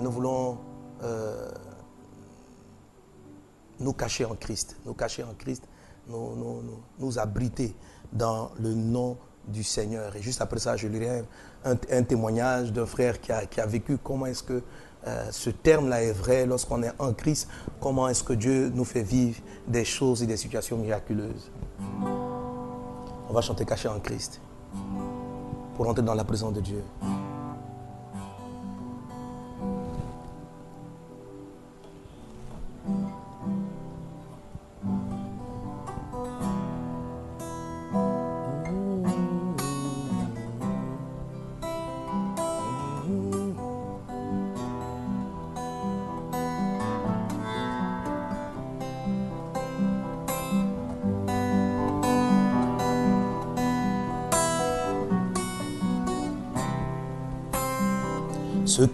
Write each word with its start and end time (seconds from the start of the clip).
Nous 0.00 0.10
voulons 0.10 0.58
euh, 1.02 1.50
nous 3.80 3.92
cacher 3.92 4.24
en 4.24 4.34
Christ, 4.34 4.76
nous 4.84 4.94
cacher 4.94 5.22
en 5.24 5.34
Christ, 5.38 5.62
nous, 6.08 6.34
nous, 6.36 6.62
nous, 6.62 6.80
nous 6.98 7.18
abriter 7.18 7.74
dans 8.12 8.50
le 8.58 8.74
nom 8.74 9.16
du 9.48 9.62
Seigneur. 9.62 10.14
Et 10.16 10.22
juste 10.22 10.40
après 10.40 10.58
ça, 10.58 10.76
je 10.76 10.86
lirai 10.88 11.22
un, 11.64 11.76
un- 11.90 12.02
témoignage 12.02 12.72
d'un 12.72 12.86
frère 12.86 13.20
qui 13.20 13.32
a, 13.32 13.46
qui 13.46 13.60
a 13.60 13.66
vécu 13.66 13.98
comment 13.98 14.26
est-ce 14.26 14.42
que 14.42 14.62
euh, 15.06 15.28
ce 15.30 15.50
terme-là 15.50 16.02
est 16.02 16.12
vrai 16.12 16.46
lorsqu'on 16.46 16.82
est 16.82 16.92
en 16.98 17.12
Christ, 17.12 17.48
comment 17.80 18.08
est-ce 18.08 18.24
que 18.24 18.32
Dieu 18.32 18.70
nous 18.74 18.84
fait 18.84 19.02
vivre 19.02 19.40
des 19.68 19.84
choses 19.84 20.22
et 20.22 20.26
des 20.26 20.36
situations 20.36 20.78
miraculeuses? 20.78 21.50
On 23.28 23.32
va 23.32 23.40
chanter 23.40 23.64
caché 23.64 23.88
en 23.88 24.00
Christ 24.00 24.40
pour 25.76 25.88
entrer 25.88 26.02
dans 26.02 26.14
la 26.14 26.24
présence 26.24 26.52
de 26.54 26.60
Dieu. 26.60 26.82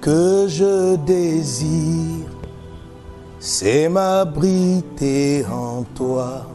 Que 0.03 0.47
je 0.49 0.97
désire, 0.97 2.27
c'est 3.39 3.89
m'abriter 3.89 5.47
en 5.47 5.85
toi, 5.95 6.47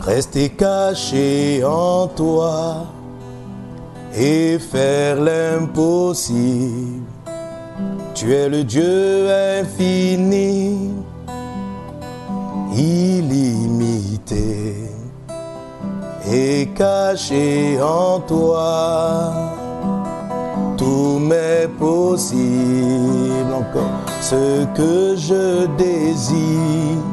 rester 0.00 0.48
caché 0.48 1.62
en 1.62 2.06
toi 2.06 2.86
et 4.16 4.58
faire 4.58 5.20
l'impossible. 5.20 7.04
Tu 8.14 8.34
es 8.34 8.48
le 8.48 8.64
Dieu 8.64 9.28
infini, 9.60 10.94
illimité 12.74 14.74
et 16.32 16.66
caché 16.74 17.78
en 17.82 18.20
toi 18.20 19.59
m'est 21.30 21.68
possible 21.78 23.52
encore. 23.62 23.96
Ce 24.20 24.64
que 24.78 25.14
je 25.16 25.66
désire, 25.84 27.04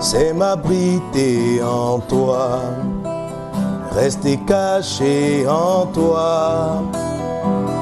c'est 0.00 0.32
m'abriter 0.32 1.62
en 1.62 2.00
toi, 2.00 2.60
rester 3.92 4.36
caché 4.54 5.46
en 5.48 5.86
toi 5.86 6.82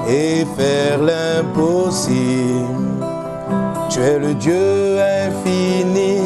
et 0.08 0.44
faire 0.56 0.98
l'impossible. 1.10 2.18
Tu 3.88 4.00
es 4.00 4.18
le 4.18 4.34
Dieu 4.34 4.98
infini, 5.26 6.18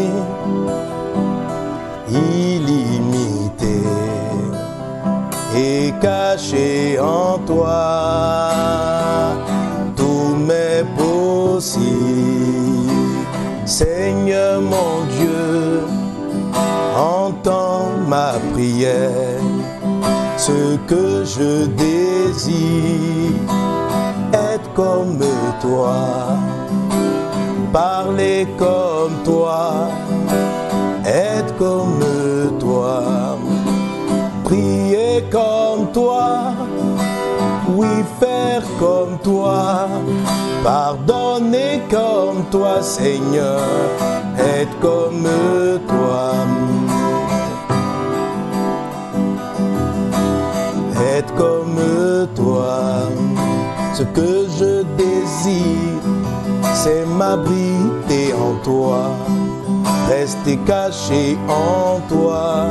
illimité 2.11 3.79
et 5.57 5.93
caché 6.01 6.99
en 6.99 7.39
toi. 7.47 8.04
Ce 20.39 20.77
que 20.87 21.23
je 21.25 21.67
désire, 21.67 23.33
être 24.33 24.73
comme 24.73 25.19
toi, 25.61 25.95
parler 27.73 28.47
comme 28.59 29.13
toi, 29.23 29.89
être 31.05 31.55
comme 31.59 32.01
toi. 32.59 33.03
Prier 34.45 35.25
comme 35.31 35.93
toi, 35.93 36.55
oui 37.69 37.89
faire 38.19 38.63
comme 38.79 39.19
toi, 39.23 39.89
pardonner 40.63 41.83
comme 41.91 42.45
toi 42.51 42.83
Seigneur, 42.83 43.61
être 44.39 44.79
comme 44.81 45.29
toi. 45.87 46.33
Ce 53.95 54.03
que 54.03 54.47
je 54.59 54.83
désire, 54.97 56.03
c'est 56.75 57.07
m'abriter 57.07 58.35
en 58.35 58.55
toi, 58.63 59.11
rester 60.09 60.57
caché 60.67 61.39
en 61.49 62.01
toi. 62.09 62.67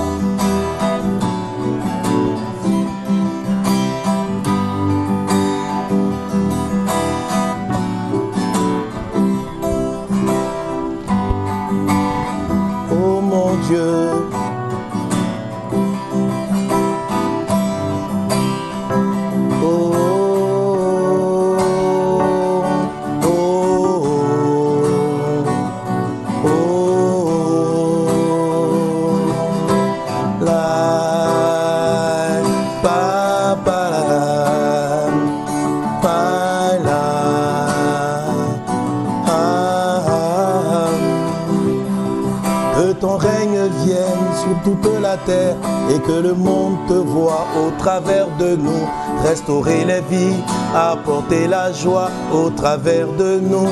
Que 46.06 46.12
le 46.12 46.34
monde 46.34 46.78
te 46.88 46.94
voit 46.94 47.46
au 47.62 47.72
travers 47.78 48.28
de 48.38 48.56
nous. 48.56 48.88
Restaurer 49.24 49.86
les 49.86 50.02
vies, 50.10 50.44
apporter 50.76 51.48
la 51.48 51.72
joie 51.72 52.10
au 52.34 52.50
travers 52.50 53.08
de 53.14 53.40
nous. 53.40 53.70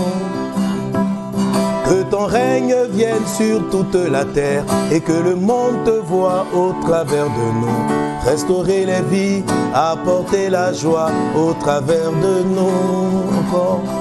Que 1.86 2.04
ton 2.04 2.26
règne 2.26 2.76
vienne 2.92 3.26
sur 3.26 3.70
toute 3.70 3.96
la 3.96 4.24
terre 4.24 4.64
et 4.92 5.02
que 5.02 5.12
le 5.12 5.36
monde 5.36 5.84
te 5.84 6.00
voit 6.12 6.46
au 6.54 6.74
travers 6.82 7.26
de 7.26 7.48
nous. 7.62 8.26
Restaurer 8.26 8.86
les 8.86 9.02
vies, 9.02 9.44
apporter 9.74 10.50
la 10.50 10.72
joie 10.72 11.12
au 11.36 11.54
travers 11.54 12.12
de 12.12 12.44
nous. 12.56 14.01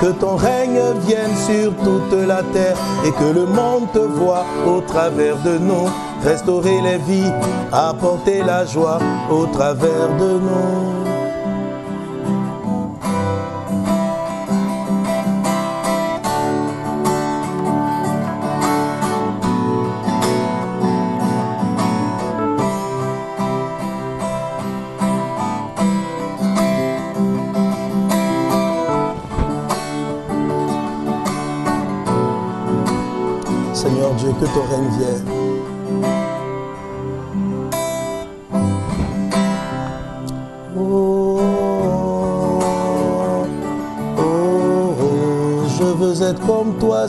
Que 0.00 0.12
ton 0.12 0.36
règne 0.36 0.80
vienne 1.06 1.34
sur 1.46 1.74
toute 1.76 2.12
la 2.26 2.42
terre 2.52 2.76
et 3.04 3.10
que 3.10 3.34
le 3.34 3.46
monde 3.46 3.90
te 3.92 3.98
voit 3.98 4.44
au 4.66 4.80
travers 4.80 5.36
de 5.42 5.58
nous. 5.58 5.88
Restaurer 6.22 6.80
les 6.80 6.98
vies, 6.98 7.32
apporter 7.72 8.42
la 8.42 8.64
joie 8.64 8.98
au 9.30 9.46
travers 9.46 10.08
de 10.18 10.38
nous. 10.38 10.97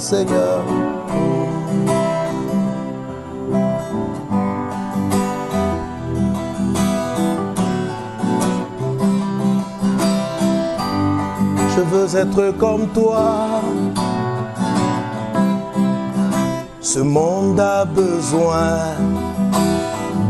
Seigneur. 0.09 0.63
je 11.75 11.81
veux 11.81 12.15
être 12.17 12.57
comme 12.57 12.87
toi. 12.87 13.61
Ce 16.81 16.99
monde 16.99 17.59
a 17.59 17.85
besoin 17.85 18.79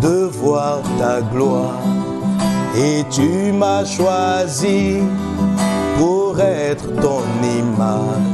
de 0.01 0.29
voir 0.41 0.81
ta 0.99 1.21
gloire. 1.21 1.85
Et 2.75 3.05
tu 3.09 3.53
m'as 3.53 3.85
choisi 3.85 4.97
pour 5.97 6.37
être 6.41 6.87
ton 7.01 7.21
image. 7.41 8.28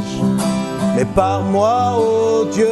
Par 1.16 1.44
moi, 1.44 1.96
oh 1.98 2.44
Dieu, 2.52 2.68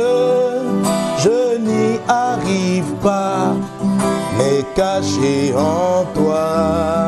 je 1.18 1.58
n'y 1.58 1.98
arrive 2.10 2.92
pas, 3.02 3.54
mais 4.38 4.66
caché 4.76 5.54
en 5.56 6.04
toi, 6.14 7.08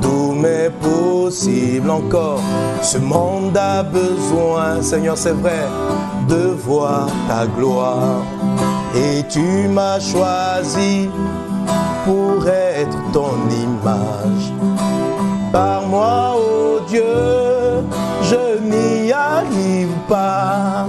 tout 0.00 0.32
m'est 0.32 0.70
possible 0.80 1.90
encore. 1.90 2.40
Ce 2.80 2.96
monde 2.96 3.54
a 3.54 3.82
besoin, 3.82 4.80
Seigneur, 4.80 5.18
c'est 5.18 5.36
vrai, 5.42 5.66
de 6.26 6.56
voir 6.66 7.06
ta 7.28 7.46
gloire. 7.46 8.22
Et 8.94 9.24
tu 9.28 9.68
m'as 9.68 10.00
choisi 10.00 11.10
pour 12.06 12.48
être 12.48 12.96
ton 13.12 13.34
image. 13.50 14.52
Par 15.52 15.82
moi, 15.82 16.34
oh 16.34 16.80
Dieu, 16.88 17.45
pas, 20.08 20.86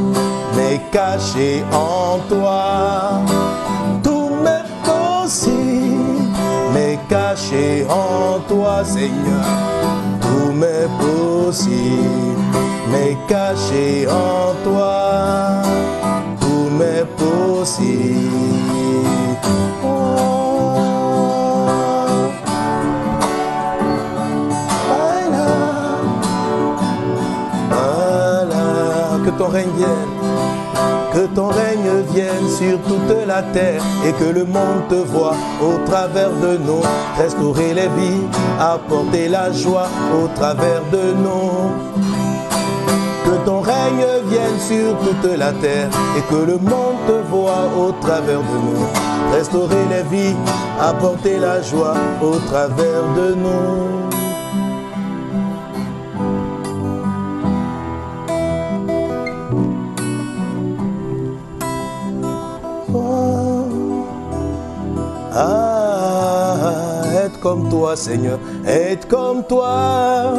mais 0.55 0.79
caché 0.91 1.63
en 1.71 2.19
toi, 2.29 3.21
tout 4.03 4.29
m'est 4.43 4.67
possible, 4.83 6.33
mais 6.73 6.99
caché 7.09 7.85
en 7.89 8.39
toi, 8.47 8.83
Seigneur, 8.83 9.45
tout 10.21 10.51
m'est 10.53 10.89
possible, 10.99 12.41
mais 12.91 13.17
caché 13.27 14.07
en 14.07 14.53
toi, 14.63 15.61
tout 16.39 16.69
m'est 16.77 17.05
possible. 17.17 18.26
Que 31.13 31.25
ton 31.33 31.47
règne 31.47 32.03
vienne 32.13 32.47
sur 32.47 32.79
toute 32.81 33.27
la 33.27 33.41
terre 33.41 33.81
et 34.05 34.11
que 34.11 34.25
le 34.25 34.45
monde 34.45 34.87
te 34.89 34.95
voit 34.95 35.35
au 35.61 35.83
travers 35.85 36.29
de 36.29 36.57
nous, 36.57 36.81
restaurer 37.17 37.73
les 37.73 37.87
vies, 37.97 38.27
apporter 38.59 39.27
la 39.27 39.51
joie 39.51 39.87
au 40.13 40.27
travers 40.35 40.81
de 40.91 41.13
nous. 41.13 41.71
Que 43.25 43.45
ton 43.45 43.61
règne 43.61 44.05
vienne 44.29 44.59
sur 44.59 44.97
toute 44.99 45.37
la 45.37 45.51
terre 45.53 45.89
et 46.17 46.21
que 46.29 46.41
le 46.51 46.57
monde 46.57 46.97
te 47.07 47.27
voit 47.29 47.67
au 47.77 47.91
travers 47.99 48.39
de 48.39 48.57
nous, 48.67 49.35
restaurer 49.35 49.85
les 49.89 50.03
vies, 50.03 50.35
apporter 50.79 51.39
la 51.39 51.61
joie 51.61 51.95
au 52.21 52.35
travers 52.47 53.03
de 53.15 53.33
nous. 53.33 54.16
Toi, 67.69 67.95
Seigneur, 67.95 68.39
être 68.65 69.07
comme 69.07 69.43
toi. 69.43 70.33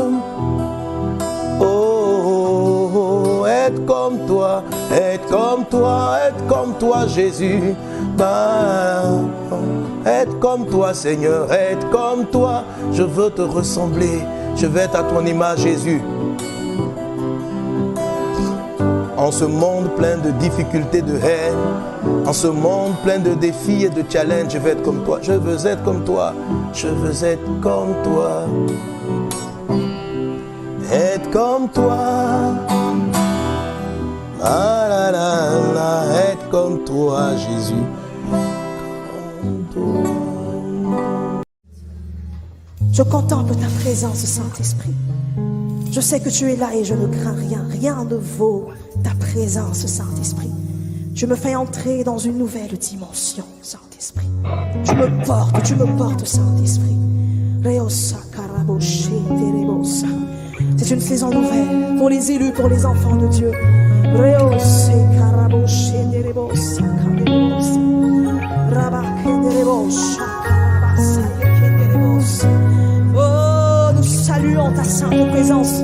Oh, 1.61 2.91
oh, 2.94 3.47
être 3.47 3.85
comme 3.85 4.26
toi, 4.26 4.62
être 4.93 5.26
comme 5.29 5.65
toi, 5.65 6.19
être 6.29 6.47
comme 6.47 6.75
toi, 6.79 7.06
Jésus. 7.06 7.75
Bah, 8.17 9.03
être 10.06 10.38
comme 10.38 10.67
toi, 10.67 10.94
Seigneur, 10.94 11.53
être 11.53 11.88
comme 11.91 12.26
toi. 12.26 12.65
Je 12.93 13.03
veux 13.03 13.31
te 13.31 13.43
ressembler. 13.43 14.21
Je 14.56 14.67
veux 14.67 14.81
être 14.81 14.97
à 14.97 15.03
ton 15.03 15.25
image, 15.25 15.61
Jésus. 15.61 16.03
En 19.19 19.32
ce 19.32 19.44
monde 19.44 19.91
plein 19.97 20.17
de 20.17 20.31
difficultés, 20.31 21.03
de 21.03 21.17
haine, 21.17 22.25
en 22.25 22.32
ce 22.32 22.47
monde 22.47 22.93
plein 23.03 23.19
de 23.19 23.35
défis 23.35 23.82
et 23.85 23.88
de 23.88 24.05
challenges, 24.09 24.53
je 24.53 24.59
veux 24.59 24.70
être 24.70 24.82
comme 24.85 25.03
toi. 25.05 25.19
Je 25.20 25.32
veux 25.32 25.67
être 25.67 25.82
comme 25.82 26.05
toi. 26.05 26.32
Je 26.73 26.87
veux 26.87 27.25
être 27.25 27.61
comme 27.61 27.97
toi. 28.05 28.47
Être 30.93 31.29
comme 31.32 31.69
toi. 31.69 31.97
Ah 34.41 35.11
être 36.31 36.49
comme 36.49 36.85
toi, 36.85 37.31
Jésus. 37.37 37.75
Je 42.93 43.03
contemple 43.03 43.56
ta 43.56 43.67
présence, 43.82 44.19
Saint-Esprit. 44.19 44.94
Je 45.91 46.00
sais 46.00 46.21
que 46.21 46.29
tu 46.29 46.53
es 46.53 46.56
là 46.56 46.69
et 46.73 46.85
je 46.85 46.94
ne 46.94 47.09
crains 47.09 47.35
rien. 47.35 47.64
Rien 47.69 48.05
ne 48.05 48.14
vaut 48.14 48.69
présence, 49.33 49.87
Saint-Esprit. 49.87 50.51
Je 51.15 51.27
me 51.27 51.35
fais 51.35 51.55
entrer 51.55 52.05
dans 52.05 52.19
une 52.19 52.39
nouvelle 52.39 52.79
dimension, 52.79 53.45
Saint-Esprit. 53.63 54.27
Tu 54.85 54.95
me 54.95 55.25
portes, 55.25 55.63
tu 55.65 55.75
me 55.75 55.87
portes, 55.97 56.27
Saint-Esprit. 56.27 56.97
C'est 60.77 60.91
une 60.91 61.01
saison 61.01 61.31
nouvelle 61.31 61.97
pour 61.99 62.09
les 62.09 62.31
élus, 62.31 62.53
pour 62.53 62.69
les 62.69 62.87
enfants 62.87 63.17
de 63.17 63.27
Dieu. 63.29 63.53
Oh, 73.17 73.93
nous 73.95 74.03
saluons 74.03 74.73
ta 74.73 74.85
sainte 74.85 75.31
présence. 75.31 75.83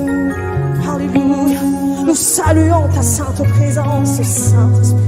Alléluia. 0.87 1.84
Nous 2.05 2.15
saluons 2.15 2.87
ta 2.93 3.01
sainte 3.01 3.41
présence, 3.53 4.21
Saint-Esprit. 4.21 4.99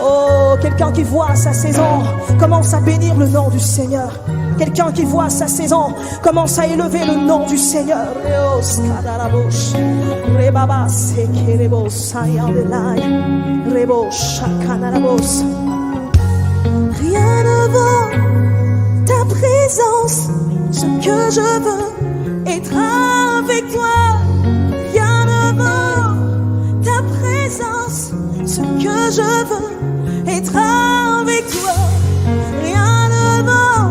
Oh, 0.00 0.56
quelqu'un 0.60 0.90
qui 0.90 1.04
voit 1.04 1.36
sa 1.36 1.52
saison 1.52 2.02
commence 2.40 2.74
à 2.74 2.80
bénir 2.80 3.14
le 3.16 3.28
nom 3.28 3.48
du 3.48 3.60
Seigneur. 3.60 4.10
Quelqu'un 4.58 4.90
qui 4.90 5.04
voit 5.04 5.30
sa 5.30 5.46
saison 5.46 5.94
commence 6.20 6.58
à 6.58 6.66
élever 6.66 7.04
le 7.04 7.14
nom 7.14 7.46
du 7.46 7.58
Seigneur. 7.58 8.08
Rien 17.00 17.44
ne 17.44 17.68
vaut 17.72 18.33
ce 20.84 21.06
que 21.06 21.30
je 21.30 21.48
veux 21.64 21.86
être 22.46 22.76
avec 22.76 23.72
toi. 23.72 23.96
Rien 24.92 25.24
ne 25.30 25.42
vaut 25.58 26.82
ta 26.82 26.98
présence, 27.14 28.12
ce 28.46 28.60
que 28.60 28.96
je 29.18 29.30
veux 29.50 30.28
être 30.28 30.56
avec 30.56 31.46
toi. 31.48 31.76
Rien 32.62 33.08
ne 33.14 33.42
vaut 33.48 33.86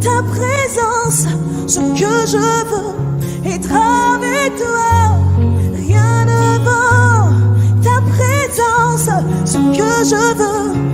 ta 0.00 0.22
présence, 0.34 1.26
ce 1.66 1.80
que 1.80 2.14
je 2.32 2.46
veux 2.70 3.52
être 3.52 3.72
avec 4.14 4.56
toi. 4.56 4.92
Rien 5.74 6.24
ne 6.30 6.58
vaut 6.66 7.24
ta 7.82 8.00
présence, 8.12 9.08
ce 9.44 9.58
que 9.58 9.90
je 10.10 10.34
veux 10.38 10.91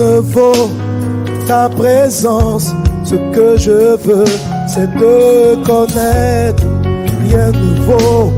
ne 0.00 0.20
vaut 0.20 0.70
ta 1.46 1.68
présence. 1.68 2.72
Ce 3.04 3.16
que 3.34 3.56
je 3.56 3.96
veux, 4.06 4.24
c'est 4.66 4.88
te 4.98 5.54
connaître. 5.66 6.64
Rien 7.26 7.50
ne 7.52 7.80
vaut 7.86 8.32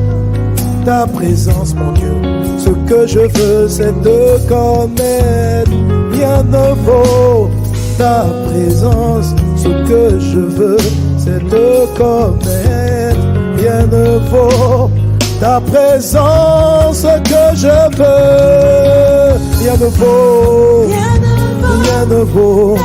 ta 0.84 1.06
présence, 1.06 1.74
mon 1.74 1.92
Dieu. 1.92 2.14
Ce 2.58 2.70
que 2.88 3.06
je 3.06 3.20
veux, 3.20 3.68
c'est 3.68 3.94
te 4.02 4.48
connaître. 4.48 5.70
Rien 6.12 6.42
ne 6.42 6.74
vaut 6.84 7.50
ta 7.96 8.26
présence. 8.48 9.34
Ce 9.56 9.68
que 9.88 10.18
je 10.18 10.40
veux, 10.40 10.84
c'est 11.18 11.42
te 11.48 11.86
connaître. 11.96 13.20
Rien 13.56 13.86
ne 13.86 14.18
vaut 14.30 14.90
ta 15.40 15.60
présence 15.60 17.02
que 17.02 17.56
je 17.56 17.96
veux. 17.96 19.12
Rien 19.60 19.76
ne 19.78 19.86
vaut, 19.86 20.88
rien 21.82 22.06
ne 22.06 22.22
vaut. 22.22 22.76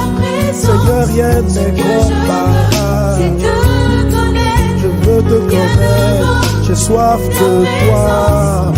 Seigneur, 0.53 1.07
rien 1.13 1.41
n'est 1.41 1.73
comparable. 1.81 3.27
Je 4.77 4.87
veux 4.87 5.21
te 5.21 5.39
connaître, 5.49 6.63
j'ai 6.63 6.75
soif 6.75 7.21
de 7.27 7.65
toi. 7.87 8.73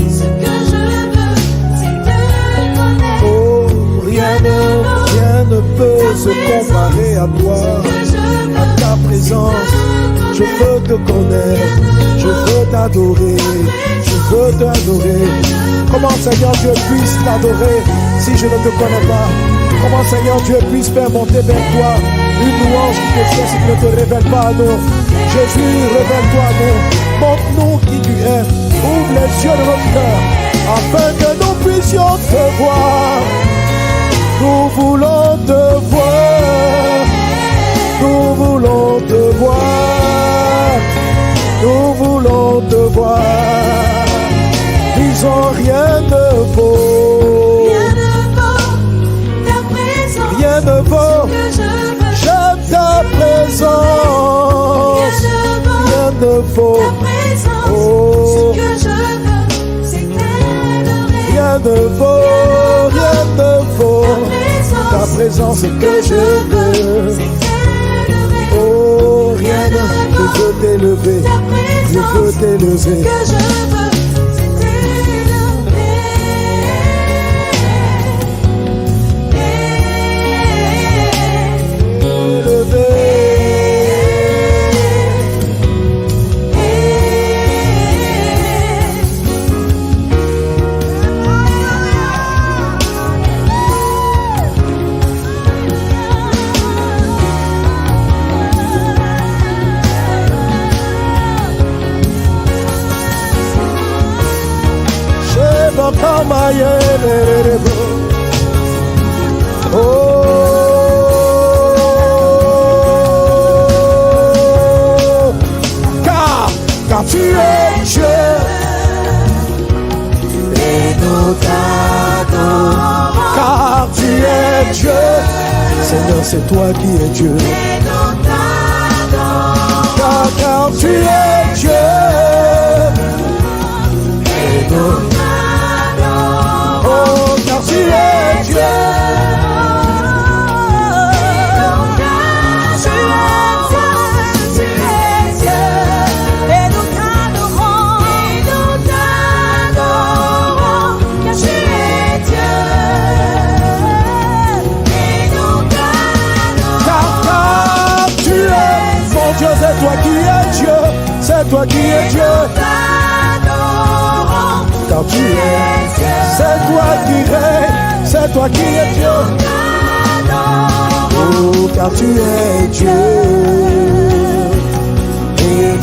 Oh, 3.23 3.67
rien 4.05 4.33
ne, 4.43 4.59
rien 5.13 5.43
ne 5.49 5.59
peut 5.77 6.15
se 6.15 6.29
comparer 6.29 7.15
à 7.15 7.27
toi, 7.39 7.59
à 8.57 8.79
ta 8.79 8.97
présence. 9.07 9.71
Je 10.33 10.43
veux 10.43 10.79
te 10.83 10.93
connaître, 11.11 11.81
je 12.17 12.27
veux 12.27 12.65
t'adorer, 12.71 13.37
je 14.03 14.35
veux 14.35 14.51
t'adorer. 14.53 15.27
Comment 15.91 16.09
Seigneur 16.11 16.51
Dieu 16.61 16.71
puisse 16.71 17.17
t'adorer? 17.25 17.83
Si 18.29 18.37
je 18.37 18.45
ne 18.45 18.57
te 18.57 18.69
connais 18.69 19.05
pas 19.07 19.27
Comment 19.81 20.03
Seigneur 20.03 20.41
Dieu 20.41 20.57
puisse 20.71 20.89
faire 20.89 21.09
monter 21.09 21.41
vers 21.41 21.65
toi 21.73 21.95
une 22.41 22.71
louange 22.71 22.95
qui 22.95 23.09
te 23.15 23.71
ne 23.71 23.75
te 23.81 23.95
révèles 23.95 24.31
pas 24.31 24.47
à 24.47 24.53
nous 24.53 24.77
Jésus, 25.33 25.75
révèle-toi 25.97 26.43
à 26.43 26.53
nous. 26.59 26.77
Montre-nous 27.19 27.77
qui 27.79 28.01
tu 28.01 28.11
es. 28.11 28.41
Ouvre 28.41 29.13
les 29.13 29.43
yeux 29.43 29.51
de 29.51 29.65
notre 29.69 29.89
cœur 29.93 30.19
afin 30.77 31.09
que 31.19 31.29
nous 31.41 31.55
puissions 31.63 32.17
te 32.31 32.43
voir. 32.57 33.19
Nous 34.41 34.69
voulons 34.69 35.37
te 35.45 35.61
voir. 35.91 37.05
Nous 38.01 38.33
voulons 38.35 38.99
te 39.01 39.37
voir. 39.37 40.79
Nous 41.61 41.93
voulons 41.93 42.61
te 42.61 42.75
voir. 42.75 44.05
Disons 44.97 45.51
rien 45.57 46.01
ne 46.01 46.53
vaut. 46.55 46.88
Présence. 53.59 55.23
Rien 55.85 56.11
ne 56.21 56.39
vaut. 56.55 56.79
Oh. 57.71 58.53
Rien 61.31 61.59
ne 61.59 61.77
vaut. 61.97 62.23
Rien 62.89 63.21
ne 63.37 63.51
vaut. 63.77 64.05
Ta 64.91 65.03
présence 65.15 65.63
est 65.63 65.79
que 65.79 66.01
je 66.01 66.21
veux. 66.49 67.17
Oh, 68.57 69.33
rien 69.37 69.69
ne 69.69 69.81
je 70.15 70.23
veux 70.41 70.53
t'élever. 70.61 71.21
Je 71.91 71.99
veux 71.99 72.31
t'élever. 72.33 73.03
Sheba 73.03 73.98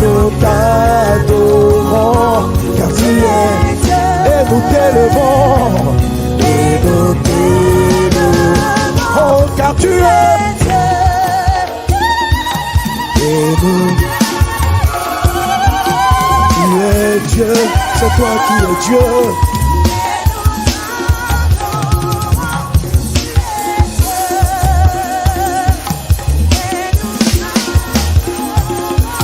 nous 0.06 0.30
t'adorons, 0.40 1.96
car 2.76 2.90
tu 2.98 3.10
es, 3.38 3.50
et 4.30 4.42
nous 4.48 4.62
t'élevons, 4.70 5.94
et 6.38 6.70
nous 6.84 7.10
t'élevons. 7.24 8.54
Oh, 9.18 9.40
car 9.56 9.72
tu 9.76 9.88
es, 9.88 10.36
et 13.20 13.56
nous 13.62 13.86
tu 16.54 16.66
es 16.82 17.20
Dieu, 17.28 17.52
c'est 17.98 18.12
toi 18.16 18.32
qui 18.46 18.54
es 18.62 18.76
Dieu. 18.86 19.06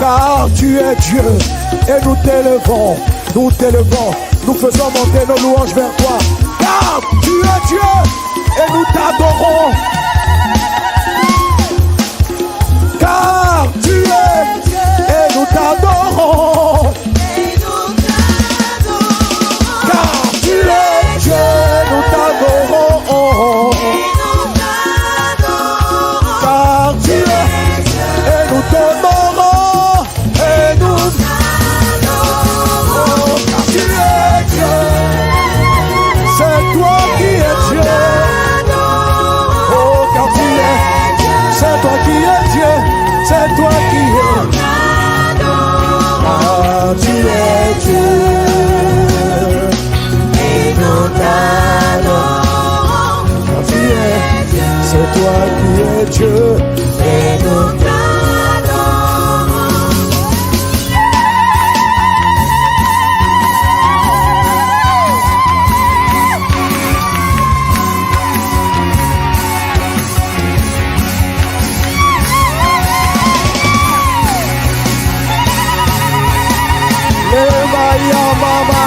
Car 0.02 0.48
tu 0.56 0.80
es 0.80 0.96
Dieu 0.96 1.22
et 1.86 2.04
nous 2.04 2.16
t'élevons, 2.24 2.96
nous 3.36 3.52
t'élevons, 3.52 4.10
nous 4.44 4.54
faisons 4.54 4.86
monter 4.86 5.24
nos 5.28 5.36
louanges 5.40 5.72
vers 5.74 5.94
toi. 5.96 6.18
Car 6.58 7.00
tu 7.22 7.30
es 7.30 7.68
Dieu 7.68 7.78
et 8.58 8.72
nous 8.72 8.84
t'adorons. 8.92 9.70
Car 12.98 13.68
tu 13.80 14.02
es 14.02 14.42
et 15.08 15.38
nous 15.38 15.46
t'adorons. 15.54 16.91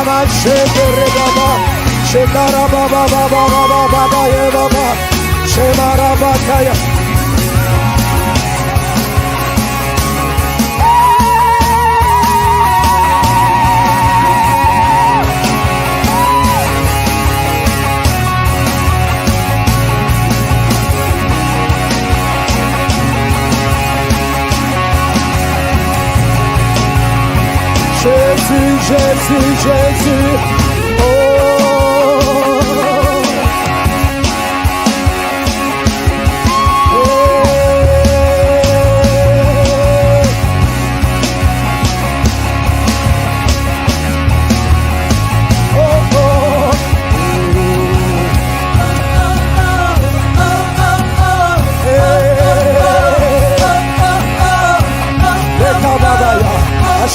Ma 0.08 0.26
shekere 0.40 1.08
baba. 1.16 1.50
Shekara 2.10 2.64
baba 2.74 3.02
baba 3.14 3.42
baba 3.52 3.82
baba 3.94 4.22
ye 4.34 4.44
baba. 4.56 4.86
Shemara 5.52 6.10
bakaya. 6.22 7.05
Jésus, 28.06 28.78
Jésus, 28.88 29.56
Jésus. 29.64 30.65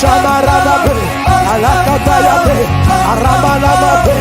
Ashamarababe, 0.00 0.96
Alakatayabe, 1.52 2.56
Aramanamabe, 3.12 4.16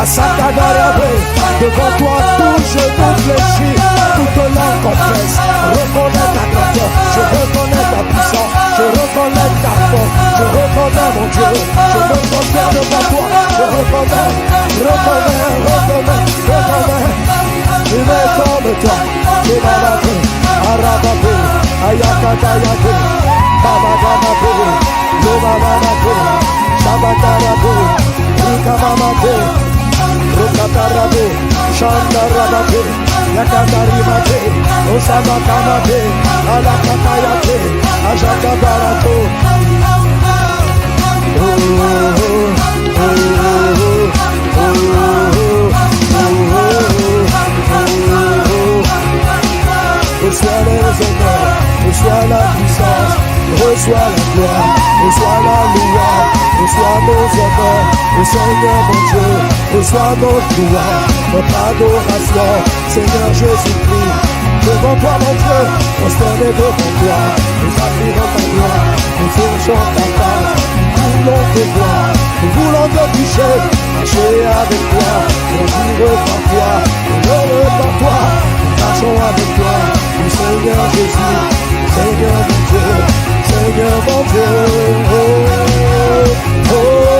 Asakadarabe. 0.00 1.10
Devant 1.58 1.92
toi, 1.98 2.16
tout 2.38 2.62
genou 2.70 3.10
fléchit, 3.18 3.74
toute 4.14 4.38
langue 4.54 4.78
confesse. 4.84 5.36
Reconnais 5.74 6.30
ta 6.34 6.44
grandeur, 6.54 6.90
je 7.14 7.22
reconnais 7.34 7.86
ta 7.90 8.00
puissance, 8.06 8.52
je 8.78 8.84
reconnais 8.94 9.50
ta 9.58 9.72
force, 9.90 10.14
je 10.38 10.44
reconnais 10.54 11.10
mon 11.16 11.26
Dieu, 11.26 11.50
je 11.90 11.98
me 11.98 12.16
confère 12.30 12.70
devant 12.70 13.04
toi, 13.10 13.24
je 13.56 13.64
reconnais, 13.74 14.30
reconnais, 14.86 15.50
reconnais, 15.66 16.22
reconnais. 16.46 17.10
Tu 17.86 17.98
m'es 17.98 18.26
comme 18.36 18.70
toi, 18.82 18.96
tu 23.64 23.70
m'as 23.70 23.88
battu, 23.92 24.50
Arababe, 24.50 24.54
Ayakatayabe, 24.54 24.54
Babagamabe, 24.54 24.54
Lomamamabe, 25.24 26.14
Shabakarabe, 26.82 27.74
Rukamamabe, 28.44 29.34
Rukatarabe, 30.36 31.24
Shandarababe, 31.78 32.82
Yakataribabe, 33.36 34.38
Osamakamabe, 34.94 35.98
Alakatayabe, 36.54 37.56
Ajakabarato. 38.10 39.16
Oh, 41.36 41.60
oh, 41.80 42.16
oh, 42.16 42.46
oh, 42.96 43.12
oh, 43.14 44.60
oh, 44.60 44.84
Reçois 50.24 50.62
les 50.66 50.78
honneurs, 50.78 51.58
reçois 51.86 52.26
la 52.28 52.42
puissance, 52.56 53.33
reçois 53.52 54.08
la 54.14 54.24
gloire, 54.32 54.70
reçois 55.04 55.38
la 55.46 55.58
louange, 55.74 56.30
reçois 56.60 56.98
nos 57.06 57.26
honneurs, 57.40 57.86
le 58.18 58.24
Seigneur 58.24 58.78
mon 58.88 59.00
Dieu, 59.10 59.30
reçois 59.76 60.12
notre 60.20 60.50
louange, 60.56 61.14
notre 61.32 61.56
adoration, 61.68 62.50
Seigneur 62.88 63.30
Jésus-Christ. 63.32 64.34
Devant 64.64 64.96
toi 64.96 65.14
mon 65.20 65.34
Dieu, 65.34 65.62
prosterné 66.00 66.48
devant 66.56 66.92
toi, 67.00 67.20
nous 67.60 67.74
admirons 67.84 68.30
ta 68.32 68.42
gloire, 68.48 68.86
nous 69.20 69.30
cherchons 69.36 69.82
ta 69.94 70.06
face, 70.16 70.52
nous 70.80 71.04
voulons 71.04 71.44
te 71.52 71.62
voir, 71.76 72.06
nous 72.40 72.52
voulons 72.56 72.88
te 72.94 73.04
toucher, 73.12 73.56
marcher 73.94 74.36
avec 74.62 74.82
toi, 74.92 75.12
vivre 75.52 76.14
par 76.24 76.40
toi, 76.48 76.70
heureux 77.28 77.70
par 77.78 77.92
toi, 78.00 78.18
nous 78.58 78.72
marchons 78.80 79.16
avec 79.28 79.50
toi, 79.58 79.76
le 80.22 80.30
Seigneur 80.38 80.84
Jésus, 80.94 81.36
Seigneur 81.94 82.38
mon 82.48 82.60
Dieu, 82.70 83.33
Seigneur 83.64 83.98
mon 84.06 84.22
Dieu. 84.24 84.42
Oh, 85.10 85.24
oh, 85.24 86.74
oh, 86.74 87.13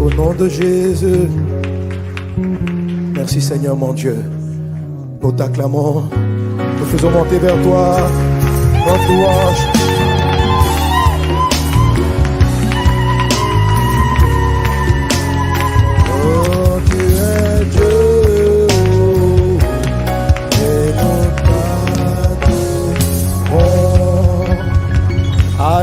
Au 0.00 0.10
nom 0.10 0.32
de 0.34 0.48
Jésus. 0.48 1.28
Merci 3.16 3.40
Seigneur 3.40 3.76
mon 3.76 3.92
Dieu. 3.92 4.16
Nous 5.20 5.32
t'acclamons. 5.32 6.04
Nous 6.78 6.86
faisons 6.86 7.10
monter 7.10 7.38
vers 7.38 7.60
toi. 7.62 7.96
Notre 8.86 9.08
louange 9.08 9.73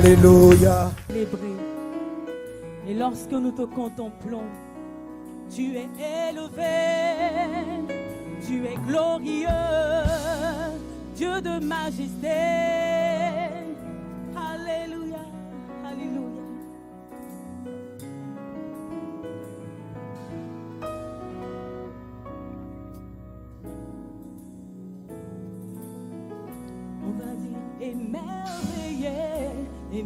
Alléluia. 0.03 0.91
Et 2.87 2.93
lorsque 2.95 3.31
nous 3.31 3.51
te 3.51 3.61
contemplons, 3.61 4.49
tu 5.53 5.75
es 5.77 5.87
élevé, 6.27 7.85
tu 8.47 8.65
es 8.65 8.77
glorieux, 8.87 9.45
Dieu 11.15 11.39
de 11.41 11.63
majesté. 11.63 12.90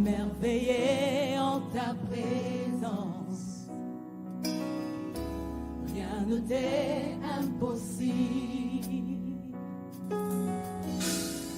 émerveillé 0.05 1.39
en 1.39 1.61
ta 1.73 1.95
présence. 2.09 3.67
Rien 5.93 6.25
ne 6.27 6.37
t'est 6.37 7.17
impossible. 7.39 8.05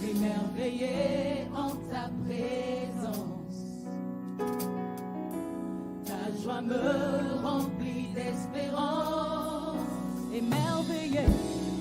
Émerveillé 0.09 1.47
en 1.53 1.71
ta 1.91 2.09
présence. 2.25 3.59
Ta 6.05 6.41
joie 6.41 6.61
me 6.61 7.41
remplit 7.43 8.07
d'espérance. 8.15 9.75
Émerveillé, 10.33 11.25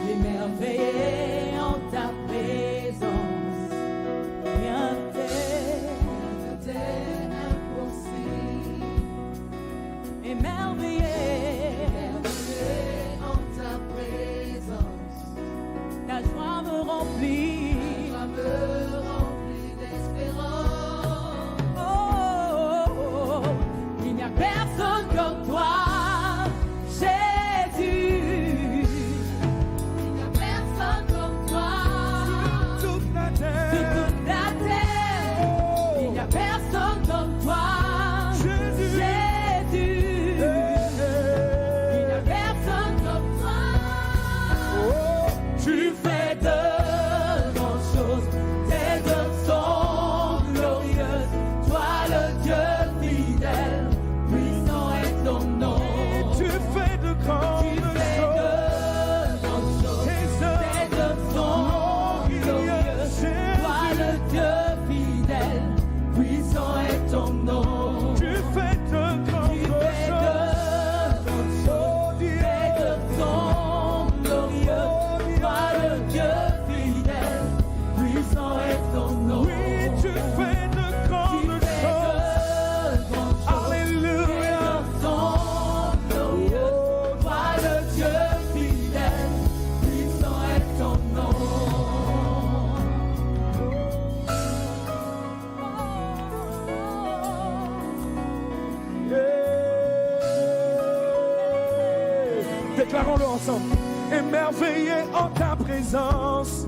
émerveillé 0.01 1.59
en 1.61 1.79
ta 1.93 2.11
présence. 2.27 3.71
Rien 4.45 5.06
É 10.29 10.35
merveilleux 10.35 11.07
en 13.23 13.37
ta 13.57 13.73
présence. 13.95 15.21
Ta 16.09 16.21
joie 16.21 16.63
me 16.63 16.77
remplit. 16.83 17.46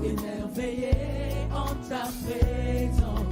émerveillé 0.03 0.91
en 1.53 1.73
ta 1.87 2.07
présence. 2.23 3.25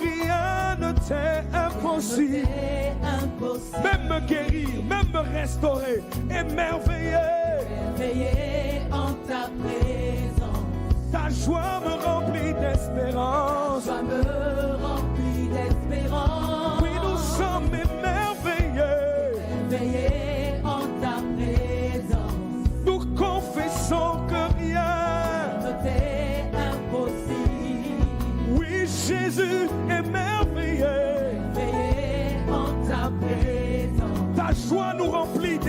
Rien 0.00 0.76
ne 0.78 0.92
t'est 0.92 1.44
impossible. 1.56 2.48
impossible. 3.02 3.82
Même 3.82 4.08
me 4.08 4.26
guérir, 4.26 4.68
même 4.88 5.08
me 5.12 5.38
restaurer, 5.38 6.02
émerveillé. 6.30 7.16
Émerveillé 7.96 8.82
en 8.92 9.12
ta 9.26 9.48
présence. 9.60 11.12
Ta 11.12 11.30
joie 11.30 11.80
me 11.84 12.04
remplit 12.04 12.54
d'espérance. 12.54 13.88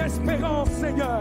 espérance, 0.08 0.70
Seigneur. 0.70 1.17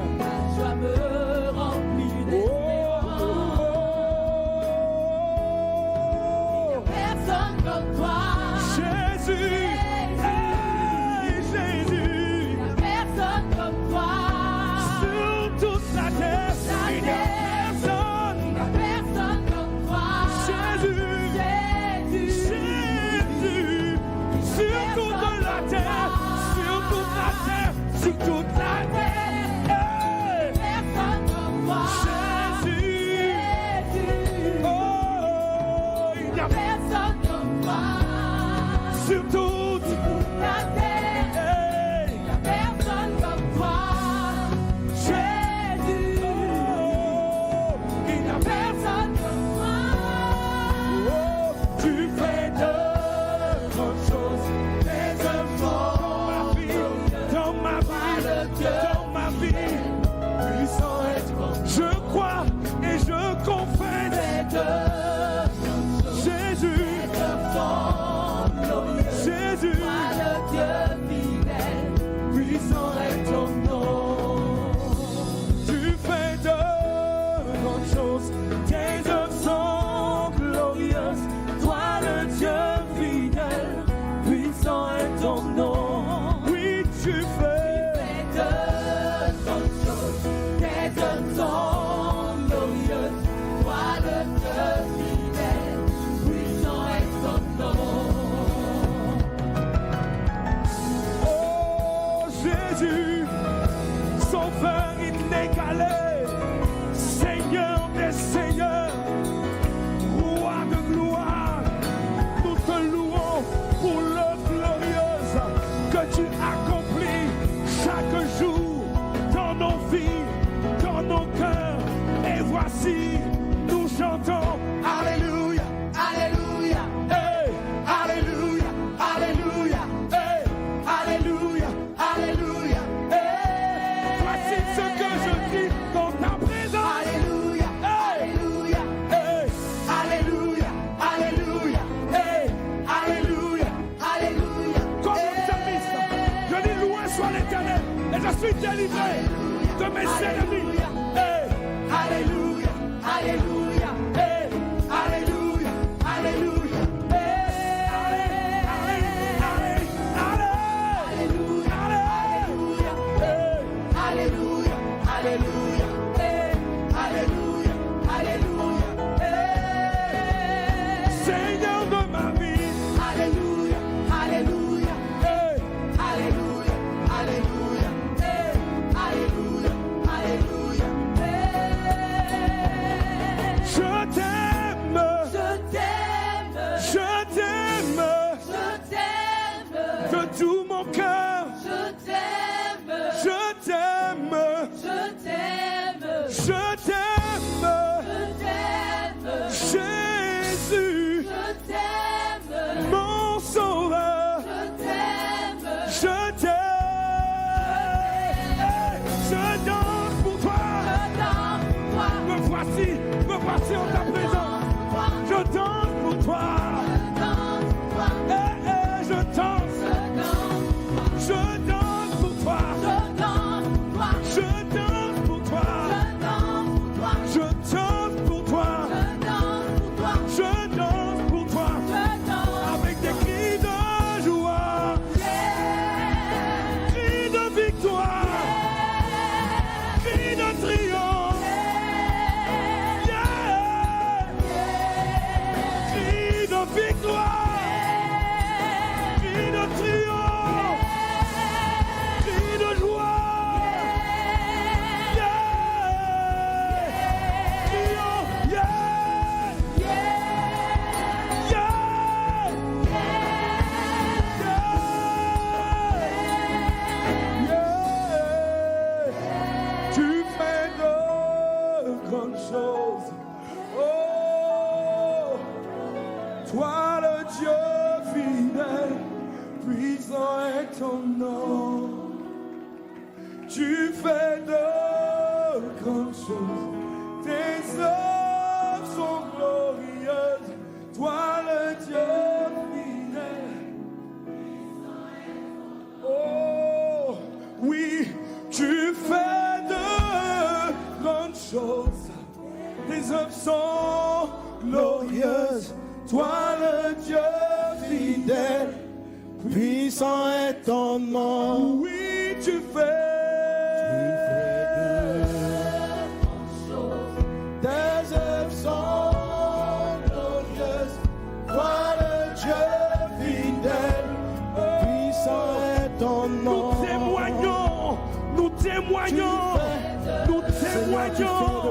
patience 213.59 213.95
à 213.95 214.11
présent. 214.11 214.36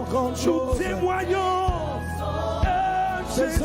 grande 0.10 0.36
Nous 0.36 0.38
chose. 0.38 0.78
Nous 0.80 0.84
témoignons. 0.84 1.65
Jésus. 3.36 3.63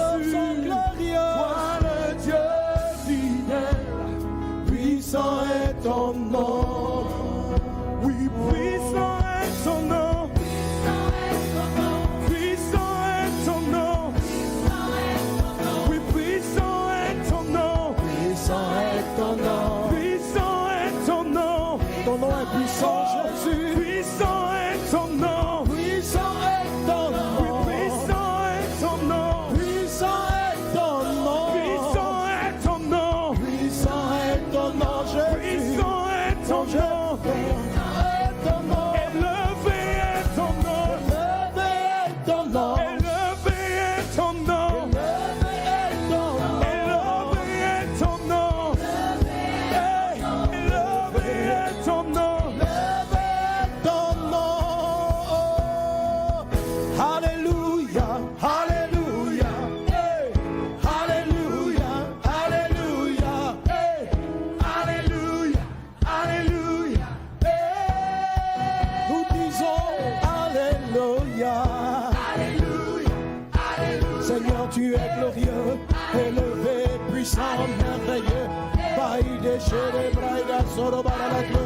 Shede 79.71 80.11
Braida 80.17 80.65
Soro 80.75 81.01
Barala 81.01 81.60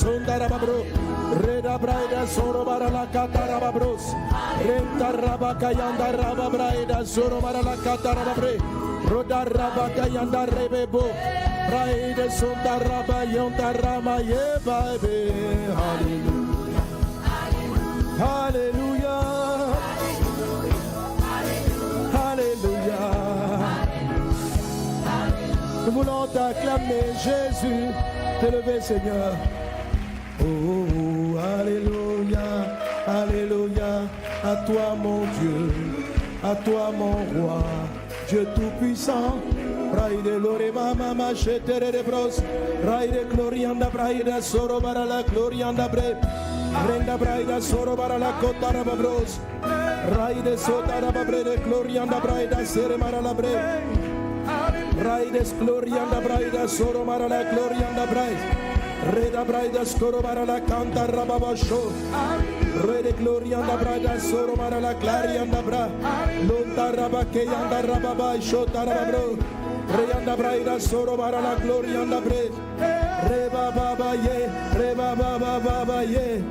braida 0.00 0.18
sonda 0.24 0.38
raba 0.38 0.58
bro. 0.58 0.84
Reda 1.42 1.78
braida 1.78 2.26
soro 2.26 2.64
bara 2.64 2.90
la 2.90 3.06
kata 3.06 3.46
raba 3.46 3.72
bros. 3.72 4.14
Renta 4.64 5.12
raba 5.12 5.54
kayanda 5.58 6.12
raba 6.12 6.50
braida 6.50 7.04
soro 7.04 7.40
bara 7.40 7.62
la 7.62 7.76
kata 7.76 8.14
raba 8.14 8.34
bre. 8.34 8.58
Roda 9.08 9.44
raba 9.44 9.90
kayanda 9.94 10.46
rebebo. 10.46 11.02
Braida 11.68 12.30
sonda 12.30 12.78
raba 12.78 13.24
yonda 13.24 13.72
rama 13.82 14.20
ye 14.20 14.58
baby. 14.64 15.32
Hallelujah. 15.80 16.84
Hallelujah. 18.18 19.20
Alléluia. 22.30 23.04
Nous 25.86 25.92
voulons 25.92 26.26
t'acclamer, 26.26 27.06
Jésus, 27.24 27.90
t'élever, 28.40 28.80
Seigneur. 28.80 29.59
Toi, 34.66 34.94
mon 34.96 35.20
Dieu, 35.40 35.72
à 36.42 36.54
toi, 36.54 36.90
mon 36.96 37.24
roi, 37.34 37.64
Dieu 38.28 38.46
tout-puissant. 38.54 39.40
Braide 39.92 40.38
lorema 40.38 40.94
mama 40.94 41.34
shetere 41.34 41.90
de 41.90 42.02
bros, 42.02 42.40
braide 42.84 43.26
glorianda 43.28 43.90
braide 43.90 44.40
soro 44.40 44.80
bara 44.80 45.04
la 45.04 45.22
glorianda 45.22 45.88
bre, 45.88 46.14
renda 46.86 47.18
braide 47.18 47.60
soro 47.60 47.96
bara 47.96 48.16
la 48.16 48.32
kota 48.40 48.70
raba 48.72 48.94
bros, 48.96 49.40
braide 49.60 50.56
sota 50.56 51.00
raba 51.00 51.24
bre 51.24 51.42
de 51.42 51.56
glorianda 51.64 52.20
braide 52.20 52.64
sere 52.66 52.96
mara 52.96 53.20
la 53.20 53.34
bre. 53.34 53.54
Braides 54.94 55.52
glorianda 55.58 56.20
braida 56.20 56.68
soro 56.68 57.04
mara 57.04 57.26
la 57.26 57.42
glorianda 57.50 58.06
braid. 58.06 58.38
Reda 59.14 59.44
braida 59.44 59.84
scoro 59.84 60.22
mara 60.22 60.44
la 60.44 60.60
canta 60.60 61.06
rababa 61.06 61.56
show. 61.56 61.90
Re 62.78 63.02
de 63.02 63.12
gloria 63.12 63.58
anda 63.58 63.76
braga 63.76 64.20
soro 64.20 64.56
mara 64.56 64.80
la 64.80 64.94
claria 64.94 65.42
anda 65.42 65.62
bra. 65.62 65.88
Lonta 66.48 66.92
raba 66.96 67.24
ke 67.32 67.46
anda 67.48 67.82
raba 67.82 68.14
ba 68.16 68.38
shota 68.40 68.84
raba 68.86 69.10
bro. 69.10 69.36
Re 69.96 70.12
anda 70.12 70.36
braga 70.36 70.78
soro 70.78 71.16
mara 71.16 71.40
la 71.40 71.54
gloria 71.56 72.02
anda 72.02 72.20
bre. 72.20 72.50
Re 73.28 73.48
ba 73.52 73.72
ba 73.74 73.94
ba 73.98 74.14
ye, 74.14 74.48
re 74.78 74.94
ba 74.94 75.14
ba 75.16 75.38
ba 75.38 75.60
ba 75.60 75.84
ba 75.84 76.02
ye. 76.02 76.42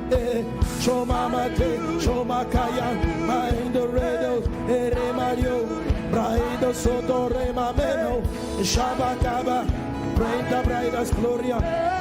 Choma 0.80 1.28
mate, 1.28 2.00
choma 2.00 2.46
kaya, 2.50 2.94
ma 3.26 3.48
indo 3.48 3.86
redo, 3.86 4.42
re 4.68 5.12
mario. 5.12 5.66
Braido 6.10 6.74
soto 6.74 7.28
re 7.28 7.52
mameno, 7.52 8.22
shaba 8.62 9.14
kaba, 9.22 9.64
Brenda 10.14 10.62
braidas 10.62 11.10
gloria. 11.14 11.58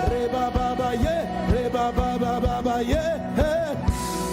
Re 0.09 0.27
ba 0.31 0.51
ba 0.53 0.75
ba 0.77 0.93
ye, 0.93 1.17
re 1.53 1.69
ba 1.69 1.91
ba 1.91 2.17
ba 2.17 2.39
ba 2.39 2.61
ba 2.61 2.81
ye. 2.81 3.68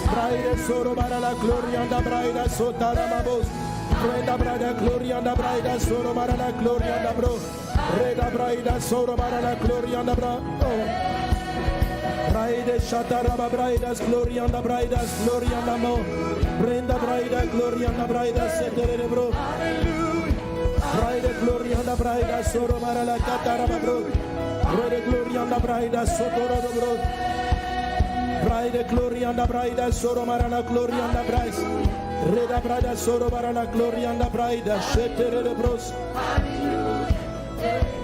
Eh. 0.07 0.13
Braide 0.13 0.57
soro 0.65 0.95
para 0.95 1.19
la 1.19 1.33
gloria 1.33 1.81
anda 1.81 1.99
braida 1.99 2.49
sota 2.49 2.93
ramabos, 2.93 3.45
brenda 4.03 4.37
braida 4.37 4.73
gloria 4.73 5.17
anda 5.17 5.35
braida 5.35 5.79
soro 5.79 6.13
para 6.13 6.35
la 6.37 6.51
gloria 6.51 6.95
anda 6.97 7.13
bro, 7.13 7.37
reda 7.99 8.29
braida 8.31 8.79
soro 8.81 9.15
para 9.15 9.41
la 9.41 9.55
gloria 9.55 9.99
anda 9.99 10.15
bra. 10.15 10.35
Oh. 10.61 11.17
Braide 12.31 12.79
shataraba 12.79 13.49
braidas 13.49 13.99
gloria 14.01 14.43
anda 14.43 14.61
braidas 14.61 15.09
gloria 15.23 15.57
anda 15.57 15.77
mo 15.77 15.97
Brenda 16.61 16.97
braida 16.97 17.41
gloria 17.51 17.89
anda 17.89 18.05
braidas 18.07 18.51
setere 18.59 19.07
bro 19.07 19.31
Braide 20.95 21.31
gloria 21.41 21.79
anda 21.79 21.95
braidas 21.95 22.51
soro 22.51 22.79
mara 22.79 23.03
la 23.03 23.17
cataraba 23.17 23.79
bro 23.81 23.97
Braide 24.71 25.01
gloria 25.09 25.41
anda 25.41 25.59
braidas 25.59 26.17
sotoro 26.17 26.61
do 26.61 26.69
bro 26.79 27.26
Braide 28.43 28.83
gloria 28.89 29.29
anda 29.29 29.45
braidas 29.45 29.95
soro 29.95 30.25
mara 30.25 30.47
la 30.47 30.61
gloria 30.61 31.03
anda 31.05 31.23
brais 31.23 31.55
Reda 32.33 32.59
braida 32.61 32.95
soro 32.95 33.29
mara 33.29 33.51
la 33.51 33.65
gloria 33.65 34.09
anda 34.09 34.29
braidas 34.29 34.85
setere 34.93 35.43
de 35.43 35.53
bros. 35.53 35.93
Hallelujah. 36.13 37.96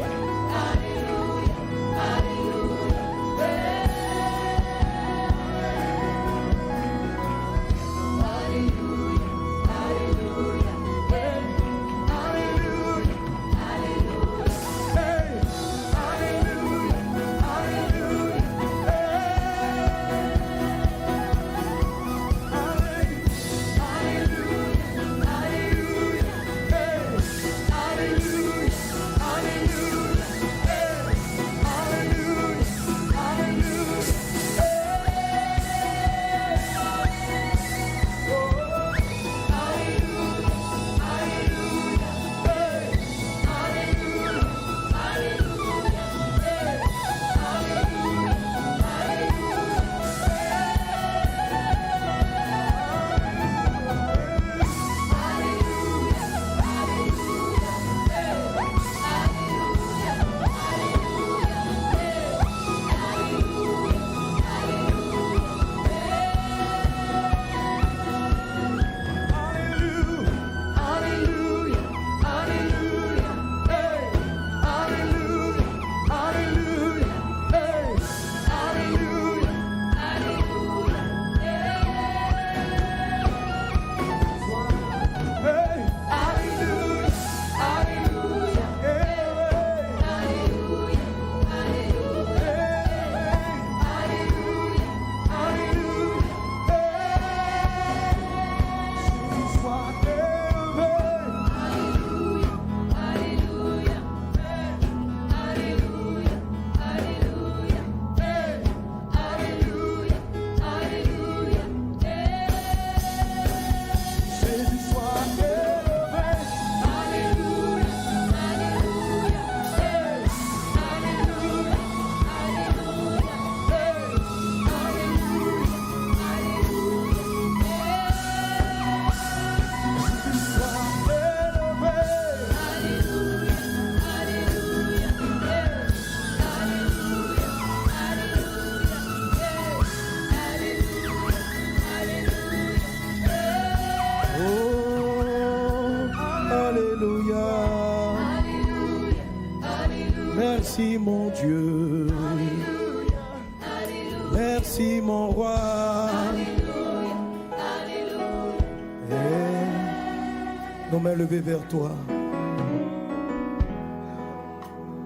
Levées 161.33 161.51
vers 161.51 161.67
toi. 161.67 161.89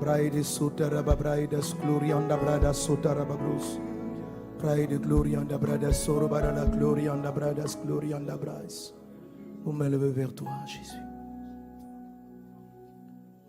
Braide 0.01 0.43
sotaraba 0.43 1.15
braidas 1.15 1.73
glorianda 1.73 2.35
brada 2.35 2.73
sotarababrus. 2.73 3.79
Braide 4.59 4.99
glorianda 4.99 5.57
brada 5.57 5.93
sorobara 5.93 6.51
la 6.51 6.65
glorianda 6.65 7.31
bradas 7.31 7.77
glorianda 7.81 8.35
bras. 8.35 8.93
Nos 9.63 9.71
mains 9.71 9.89
levées 9.89 10.11
vers 10.11 10.35
toi, 10.35 10.51
Jésus. 10.65 11.01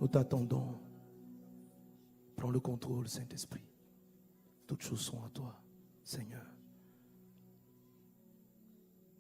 Nous 0.00 0.08
t'attendons. 0.08 0.78
Prends 2.36 2.52
le 2.52 2.60
contrôle, 2.60 3.08
Saint-Esprit. 3.08 3.66
Toutes 4.68 4.82
choses 4.82 5.00
sont 5.00 5.24
à 5.24 5.30
toi, 5.30 5.60
Seigneur. 6.04 6.46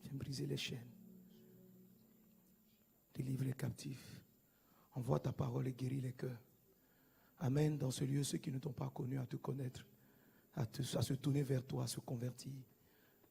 Viens 0.04 0.16
briser 0.16 0.46
les 0.46 0.56
chaînes. 0.56 0.87
Délivre 3.18 3.42
les 3.44 3.52
captifs. 3.54 4.20
Envoie 4.92 5.18
ta 5.18 5.32
parole 5.32 5.66
et 5.66 5.72
guéris 5.72 6.00
les 6.00 6.12
cœurs. 6.12 6.38
Amène 7.40 7.76
dans 7.76 7.90
ce 7.90 8.04
lieu 8.04 8.22
ceux 8.22 8.38
qui 8.38 8.52
ne 8.52 8.58
t'ont 8.60 8.72
pas 8.72 8.90
connu 8.90 9.18
à 9.18 9.26
te 9.26 9.34
connaître, 9.34 9.84
à, 10.54 10.64
te- 10.64 10.82
se 10.82 11.14
tourner 11.14 11.42
vers 11.42 11.66
toi, 11.66 11.82
à 11.82 11.86
se 11.88 11.98
convertir. 11.98 12.52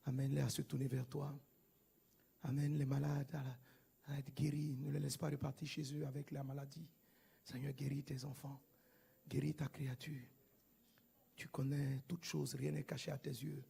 Amène-les 0.04 0.42
à 0.42 0.50
se 0.50 0.62
tourner 0.64 0.88
vers 0.90 1.06
toi. 1.08 1.34
Amène 2.44 2.78
les 2.78 2.86
malades 2.86 3.34
à, 3.34 4.12
à 4.12 4.20
être 4.20 4.34
guéris. 4.36 4.76
Ne 4.82 4.92
les 4.92 5.00
laisse 5.00 5.16
pas 5.16 5.30
repartir 5.30 5.66
chez 5.70 5.84
eux 5.96 6.06
avec 6.06 6.32
la 6.32 6.44
maladie. 6.44 6.86
Seigneur, 7.46 7.72
guéris 7.72 8.04
tes 8.04 8.26
enfants. 8.26 8.60
Guéris 9.26 9.54
ta 9.56 9.68
créature. 9.70 10.26
Tu 11.34 11.48
connais 11.48 12.02
toutes 12.10 12.26
choses, 12.26 12.56
rien 12.56 12.72
n'est 12.74 12.84
caché 12.84 13.10
à 13.12 13.18
tes 13.18 13.30
yeux. 13.30 13.64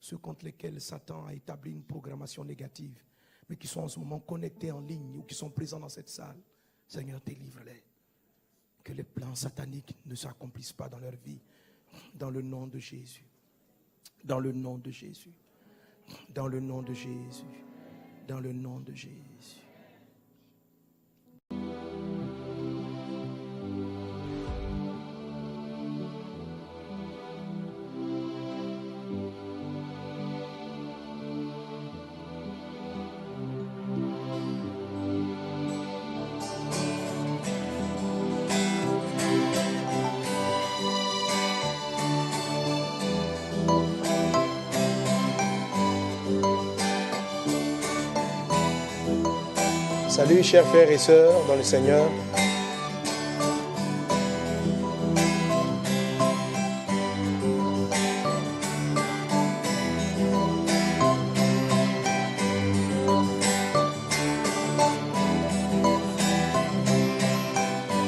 Ceux 0.00 0.16
contre 0.16 0.46
lesquels 0.46 0.80
Satan 0.80 1.26
a 1.26 1.34
établi 1.34 1.72
une 1.72 1.82
programmation 1.82 2.42
négative, 2.44 2.98
mais 3.48 3.56
qui 3.56 3.66
sont 3.66 3.80
en 3.80 3.88
ce 3.88 3.98
moment 3.98 4.20
connectés 4.20 4.70
en 4.70 4.80
ligne 4.80 5.16
ou 5.16 5.22
qui 5.22 5.34
sont 5.34 5.50
présents 5.50 5.80
dans 5.80 5.88
cette 5.88 6.08
salle. 6.08 6.36
Seigneur, 6.86 7.20
délivre-les. 7.24 7.82
Que 8.84 8.92
les 8.92 9.04
plans 9.04 9.34
sataniques 9.34 9.94
ne 10.06 10.14
s'accomplissent 10.14 10.72
pas 10.72 10.88
dans 10.88 10.98
leur 10.98 11.16
vie. 11.16 11.40
Dans 12.14 12.30
le 12.30 12.42
nom 12.42 12.66
de 12.66 12.78
Jésus. 12.78 13.24
Dans 14.24 14.40
le 14.40 14.52
nom 14.52 14.78
de 14.78 14.90
Jésus. 14.90 15.32
Dans 16.34 16.48
le 16.48 16.60
nom 16.60 16.82
de 16.82 16.92
Jésus. 16.92 17.44
Dans 18.26 18.40
le 18.40 18.52
nom 18.52 18.80
de 18.80 18.94
Jésus. 18.94 19.27
Salut 50.18 50.42
chers 50.42 50.66
frères 50.66 50.90
et 50.90 50.98
sœurs 50.98 51.32
dans 51.46 51.54
le 51.54 51.62
Seigneur. 51.62 52.04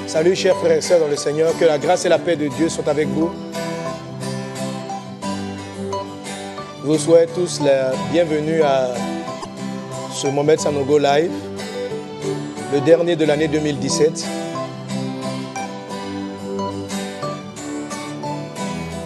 Salut 0.08 0.34
chers 0.34 0.56
frères 0.56 0.72
et 0.72 0.80
sœurs 0.80 0.98
dans 0.98 1.06
le 1.06 1.14
Seigneur, 1.14 1.56
que 1.56 1.64
la 1.64 1.78
grâce 1.78 2.04
et 2.06 2.08
la 2.08 2.18
paix 2.18 2.34
de 2.34 2.48
Dieu 2.48 2.68
soient 2.68 2.88
avec 2.88 3.06
vous. 3.06 3.30
Je 6.82 6.86
vous 6.86 6.98
souhaite 6.98 7.32
tous 7.36 7.61
la 7.61 7.92
bienvenue 8.11 8.62
à 8.62 8.94
ce 10.12 10.26
Mohamed 10.26 10.58
Sanogo 10.58 10.98
Live, 10.98 11.30
le 12.72 12.80
dernier 12.80 13.16
de 13.16 13.24
l'année 13.24 13.48
2017. 13.48 14.26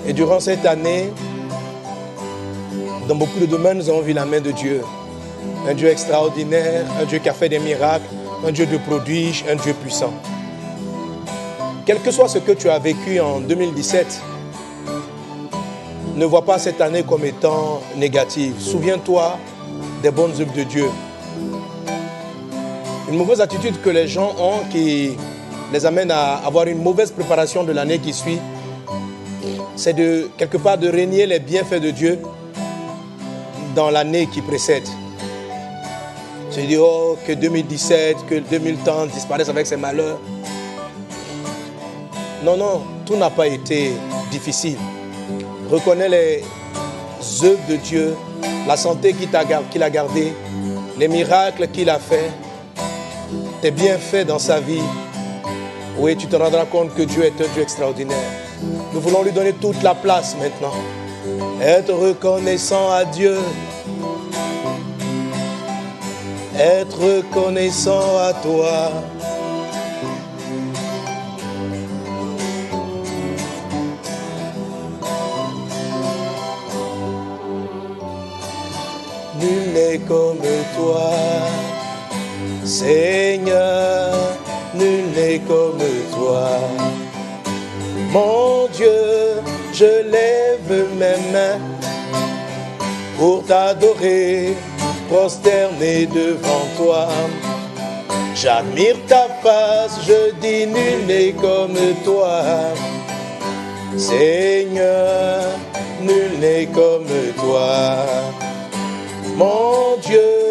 Et 0.06 0.12
durant 0.12 0.38
cette 0.38 0.66
année, 0.66 1.10
dans 3.08 3.14
beaucoup 3.14 3.38
de 3.38 3.46
domaines, 3.46 3.78
nous 3.78 3.88
avons 3.88 4.02
vu 4.02 4.12
la 4.12 4.26
main 4.26 4.40
de 4.40 4.50
Dieu. 4.50 4.82
Un 5.66 5.72
Dieu 5.72 5.88
extraordinaire, 5.88 6.84
un 7.00 7.04
Dieu 7.06 7.18
qui 7.20 7.28
a 7.28 7.32
fait 7.32 7.48
des 7.48 7.58
miracles, 7.58 8.04
un 8.46 8.52
Dieu 8.52 8.66
de 8.66 8.76
prodiges, 8.76 9.44
un 9.50 9.56
Dieu 9.56 9.72
puissant. 9.72 10.12
Quel 11.86 12.00
que 12.00 12.10
soit 12.10 12.28
ce 12.28 12.38
que 12.38 12.52
tu 12.52 12.68
as 12.68 12.78
vécu 12.78 13.18
en 13.20 13.40
2017, 13.40 14.20
ne 16.16 16.24
vois 16.26 16.42
pas 16.42 16.58
cette 16.58 16.80
année 16.80 17.02
comme 17.02 17.24
étant 17.24 17.80
négative. 17.96 18.54
Souviens-toi 18.58 19.38
des 20.02 20.10
bonnes 20.10 20.32
œuvres 20.32 20.52
de 20.54 20.62
Dieu. 20.64 20.88
Une 23.08 23.16
mauvaise 23.16 23.42
attitude 23.42 23.80
que 23.82 23.90
les 23.90 24.08
gens 24.08 24.34
ont 24.38 24.64
qui 24.70 25.16
les 25.72 25.84
amène 25.84 26.10
à 26.10 26.36
avoir 26.36 26.66
une 26.66 26.82
mauvaise 26.82 27.10
préparation 27.10 27.62
de 27.62 27.72
l'année 27.72 27.98
qui 27.98 28.14
suit, 28.14 28.38
c'est 29.76 29.92
de 29.92 30.30
quelque 30.38 30.56
part 30.56 30.78
de 30.78 30.88
régner 30.88 31.26
les 31.26 31.38
bienfaits 31.38 31.80
de 31.80 31.90
Dieu 31.90 32.18
dans 33.74 33.90
l'année 33.90 34.26
qui 34.26 34.40
précède. 34.40 34.86
Se 36.50 36.60
dire 36.60 36.80
oh, 36.82 37.18
que 37.26 37.32
2017, 37.32 38.16
que 38.26 38.36
2030 38.36 39.10
disparaisse 39.10 39.48
avec 39.50 39.66
ses 39.66 39.76
malheurs. 39.76 40.18
Non, 42.42 42.56
non, 42.56 42.82
tout 43.04 43.16
n'a 43.16 43.28
pas 43.28 43.48
été 43.48 43.90
difficile. 44.30 44.78
Reconnais 45.70 46.08
les 46.08 46.42
œuvres 47.42 47.66
de 47.68 47.76
Dieu, 47.76 48.16
la 48.66 48.76
santé 48.78 49.12
qu'il 49.12 49.82
a 49.82 49.90
gardée, 49.90 50.32
les 50.98 51.08
miracles 51.08 51.68
qu'il 51.68 51.90
a 51.90 51.98
fait, 51.98 52.30
tes 53.64 53.70
bienfaits 53.70 54.26
dans 54.26 54.38
sa 54.38 54.60
vie. 54.60 54.82
Oui, 55.96 56.14
tu 56.18 56.26
te 56.26 56.36
rendras 56.36 56.66
compte 56.66 56.94
que 56.94 57.00
Dieu 57.00 57.24
est 57.24 57.40
un 57.40 57.48
Dieu 57.54 57.62
extraordinaire. 57.62 58.30
Nous 58.92 59.00
voulons 59.00 59.22
lui 59.22 59.32
donner 59.32 59.54
toute 59.54 59.82
la 59.82 59.94
place 59.94 60.36
maintenant. 60.38 60.74
Être 61.62 61.94
reconnaissant 61.94 62.92
à 62.92 63.06
Dieu. 63.06 63.38
Être 66.58 66.98
reconnaissant 66.98 68.18
à 68.18 68.34
toi. 68.34 68.90
Nul 79.40 79.72
n'est 79.72 79.98
comme 80.00 80.36
toi, 80.76 81.10
Seigneur, 82.80 84.12
nul 84.74 85.04
n'est 85.14 85.38
comme 85.46 85.78
toi. 86.12 86.48
Mon 88.10 88.66
Dieu, 88.72 89.40
je 89.72 90.02
lève 90.10 90.72
mes 90.98 91.32
mains 91.32 91.60
pour 93.16 93.44
t'adorer, 93.44 94.56
prosterné 95.08 96.06
devant 96.06 96.66
toi. 96.76 97.06
J'admire 98.34 98.96
ta 99.06 99.28
face, 99.40 100.00
je 100.08 100.32
dis 100.40 100.66
nul 100.66 101.06
n'est 101.06 101.32
comme 101.40 101.78
toi. 102.04 102.42
Seigneur, 103.96 105.42
nul 106.02 106.40
n'est 106.40 106.66
comme 106.66 107.06
toi. 107.36 107.98
Mon 109.36 109.96
Dieu, 110.04 110.43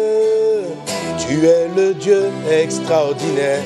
tu 1.34 1.46
es 1.46 1.68
le 1.74 1.94
Dieu 1.94 2.30
extraordinaire 2.48 3.62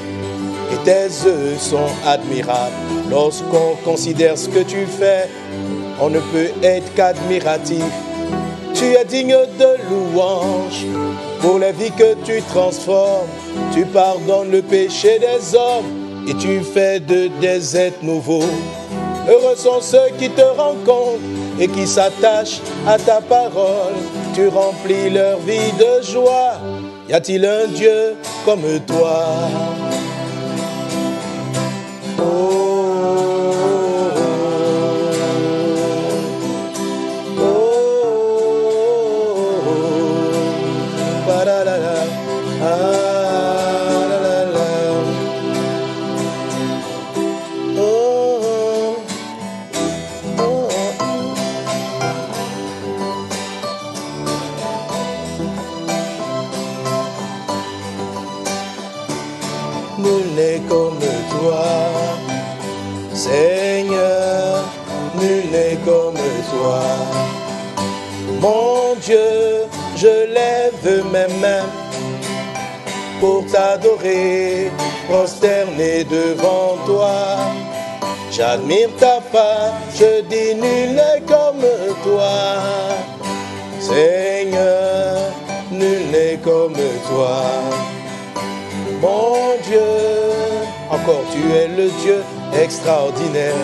et 0.72 0.84
tes 0.84 1.26
œuvres 1.26 1.60
sont 1.60 1.90
admirables. 2.06 2.72
Lorsqu'on 3.10 3.76
considère 3.84 4.38
ce 4.38 4.48
que 4.48 4.60
tu 4.60 4.86
fais, 4.86 5.28
on 6.00 6.08
ne 6.08 6.18
peut 6.18 6.50
être 6.62 6.94
qu'admiratif. 6.94 7.84
Tu 8.74 8.84
es 8.84 9.04
digne 9.04 9.36
de 9.58 9.90
louange 9.90 10.86
pour 11.40 11.58
les 11.58 11.72
vies 11.72 11.90
que 11.90 12.14
tu 12.24 12.40
transformes. 12.42 13.28
Tu 13.74 13.84
pardonnes 13.84 14.50
le 14.50 14.62
péché 14.62 15.18
des 15.18 15.54
hommes 15.54 16.26
et 16.26 16.34
tu 16.34 16.60
fais 16.60 17.00
de 17.00 17.28
des 17.40 17.76
êtres 17.76 18.02
nouveaux. 18.02 18.48
Heureux 19.28 19.56
sont 19.56 19.82
ceux 19.82 20.08
qui 20.18 20.30
te 20.30 20.40
rencontrent 20.40 21.20
et 21.60 21.68
qui 21.68 21.86
s'attachent 21.86 22.60
à 22.86 22.98
ta 22.98 23.20
parole. 23.20 23.94
Tu 24.34 24.48
remplis 24.48 25.10
leur 25.10 25.38
vie 25.40 25.72
de 25.78 26.02
joie. 26.02 26.54
Y 27.08 27.14
a-t-il 27.14 27.46
un 27.46 27.66
Dieu 27.68 28.16
comme 28.44 28.80
toi? 28.86 29.24
Pour 73.20 73.44
t'adorer, 73.46 74.70
prosterné 75.08 76.04
devant 76.04 76.76
toi. 76.86 77.36
J'admire 78.30 78.90
ta 78.98 79.20
part, 79.32 79.72
je 79.94 80.22
dis 80.22 80.54
nul 80.54 80.94
n'est 80.94 81.22
comme 81.26 81.64
toi. 82.04 82.30
Seigneur, 83.80 85.16
nul 85.70 86.10
n'est 86.12 86.38
comme 86.44 86.74
toi. 87.08 87.42
Mon 89.00 89.56
Dieu, 89.66 89.80
encore 90.90 91.24
tu 91.32 91.52
es 91.52 91.68
le 91.68 91.88
Dieu 92.02 92.22
extraordinaire. 92.60 93.54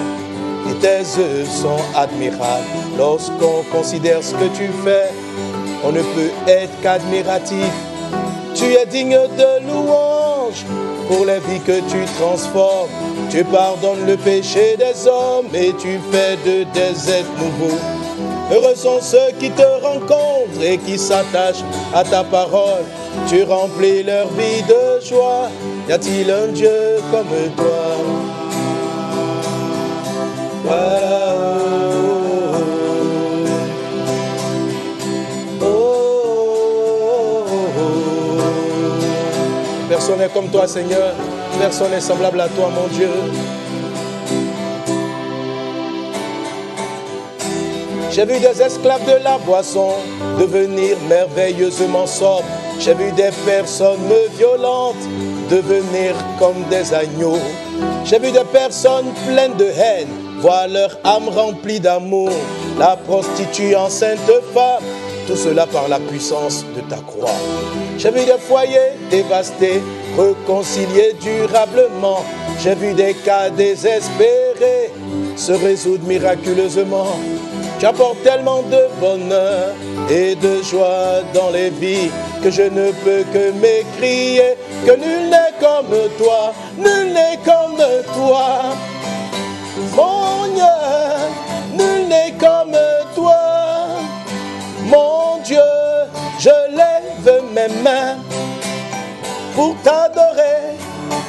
Et 0.71 0.75
tes 0.77 1.21
œuvres 1.21 1.51
sont 1.51 1.83
admirables. 1.95 2.65
Lorsqu'on 2.97 3.63
considère 3.71 4.23
ce 4.23 4.33
que 4.33 4.47
tu 4.57 4.71
fais, 4.83 5.11
on 5.85 5.93
ne 5.93 6.01
peut 6.01 6.31
être 6.47 6.73
qu'admiratif. 6.83 7.71
Tu 8.65 8.73
es 8.73 8.87
digne 8.87 9.19
de 9.37 9.67
louange 9.67 10.65
pour 11.07 11.27
la 11.27 11.39
vie 11.39 11.61
que 11.61 11.81
tu 11.81 12.03
transformes. 12.19 12.89
Tu 13.31 13.45
pardonnes 13.45 14.07
le 14.07 14.17
péché 14.17 14.77
des 14.79 15.07
hommes 15.07 15.49
et 15.53 15.75
tu 15.75 16.01
fais 16.11 16.37
de 16.47 16.65
des 16.73 17.11
êtres 17.11 17.29
nouveaux. 17.39 17.79
Heureux 18.51 18.75
sont 18.75 19.01
ceux 19.03 19.33
qui 19.39 19.51
te 19.51 19.67
rencontrent 19.83 20.62
et 20.62 20.79
qui 20.79 20.99
s'attachent 20.99 21.65
à 21.95 22.05
ta 22.05 22.25
parole. 22.25 22.85
Tu 23.29 23.43
remplis 23.43 24.03
leur 24.03 24.29
vie 24.29 24.62
de 24.62 25.05
joie. 25.05 25.51
Y 25.87 25.93
a-t-il 25.93 26.31
un 26.31 26.47
Dieu 26.49 26.97
comme 27.11 27.27
toi? 27.57 27.85
Voilà. 30.65 31.54
Comme 40.35 40.49
toi, 40.49 40.66
Seigneur. 40.66 41.14
Personne 41.59 41.93
n'est 41.93 42.01
semblable 42.01 42.41
à 42.41 42.49
toi, 42.49 42.68
mon 42.68 42.89
Dieu. 42.89 43.09
J'ai 48.11 48.24
vu 48.26 48.39
des 48.39 48.62
esclaves 48.62 49.05
de 49.07 49.24
la 49.24 49.39
boisson 49.39 49.93
devenir 50.39 50.97
merveilleusement 51.09 52.07
sobres. 52.07 52.45
J'ai 52.78 52.95
vu 52.95 53.11
des 53.12 53.30
personnes 53.47 54.12
violentes 54.37 54.95
devenir 55.51 56.14
comme 56.39 56.62
des 56.70 56.93
agneaux. 56.93 57.39
J'ai 58.05 58.18
vu 58.18 58.30
des 58.30 58.45
personnes 58.53 59.12
pleines 59.26 59.57
de 59.57 59.66
haine 59.66 60.09
voir 60.45 60.68
leur 60.68 60.99
âme 61.05 61.28
remplie 61.28 61.80
d'amour. 61.80 62.30
La 62.78 62.97
prostituée 62.97 63.74
enceinte 63.74 64.30
femme, 64.53 64.82
tout 65.26 65.37
cela 65.37 65.66
par 65.66 65.89
la 65.89 65.99
puissance 65.99 66.64
de 66.76 66.82
ta 66.82 66.97
croix. 66.97 67.30
J'ai 67.97 68.11
vu 68.11 68.24
des 68.24 68.39
foyers 68.39 68.93
dévastés, 69.11 69.80
réconciliés 70.19 71.15
durablement. 71.21 72.25
J'ai 72.62 72.75
vu 72.75 72.93
des 72.95 73.15
cas 73.15 73.51
désespérés 73.51 74.93
se 75.37 75.53
résoudre 75.53 76.07
miraculeusement. 76.07 77.17
Tu 77.79 77.87
apportes 77.87 78.23
tellement 78.23 78.62
de 78.62 78.89
bonheur 79.01 79.75
et 80.09 80.35
de 80.37 80.62
joie 80.62 81.23
dans 81.35 81.51
les 81.51 81.71
vies 81.71 82.11
que 82.43 82.51
je 82.51 82.62
ne 82.62 82.93
peux 82.93 83.25
que 83.33 83.51
m'écrier 83.53 84.57
que 84.87 84.93
nul 84.93 85.31
n'est 85.31 85.55
comme 85.61 85.97
toi, 86.19 86.53
nul 86.79 87.12
n'est 87.12 87.39
comme 87.45 87.85
toi. 88.15 88.62
Mon 89.97 90.47
Dieu, 90.55 91.77
nul 91.77 92.09
n'est 92.09 92.35
comme 92.39 92.77
toi. 93.15 93.35
Mon 94.87 95.43
Dieu, 95.45 95.59
je 96.39 96.51
lève 96.71 97.43
mes 97.55 97.83
mains 97.83 98.17
pour 99.55 99.77
t'adorer, 99.83 100.77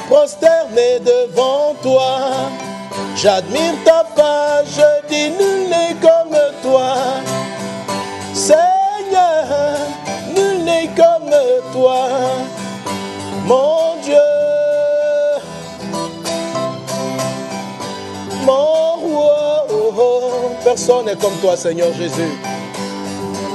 prosterné 0.08 1.00
devant 1.00 1.74
toi. 1.82 2.18
J'admire 3.14 3.74
ta 3.84 4.04
page, 4.14 4.66
je 4.76 5.08
dis 5.08 5.30
nul 5.30 5.68
n'est 5.68 5.96
comme 6.00 6.36
toi. 6.62 6.94
Seigneur, 8.34 9.46
nul 10.34 10.64
n'est 10.64 10.88
comme 10.88 11.30
toi. 11.72 12.08
Mon 13.46 13.96
Dieu, 14.02 14.16
mon 18.44 18.96
roi, 18.96 19.66
oh, 19.70 19.94
oh. 19.96 20.50
personne 20.64 21.06
n'est 21.06 21.16
comme 21.16 21.36
toi, 21.40 21.56
Seigneur 21.56 21.92
Jésus. 21.94 22.32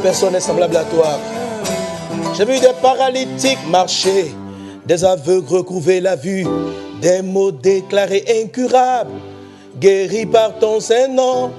Personne 0.01 0.33
n'est 0.33 0.39
semblable 0.39 0.77
à 0.77 0.83
toi. 0.85 1.19
J'ai 2.33 2.45
vu 2.45 2.59
des 2.59 2.73
paralytiques 2.81 3.59
marcher, 3.69 4.33
des 4.85 5.03
aveugles 5.03 5.47
recouvrer 5.47 6.01
la 6.01 6.15
vue, 6.15 6.45
des 7.01 7.21
mots 7.21 7.51
déclarés 7.51 8.25
incurables, 8.43 9.11
guéris 9.79 10.25
par 10.25 10.57
ton 10.59 10.79
Saint-Nom. 10.79 11.51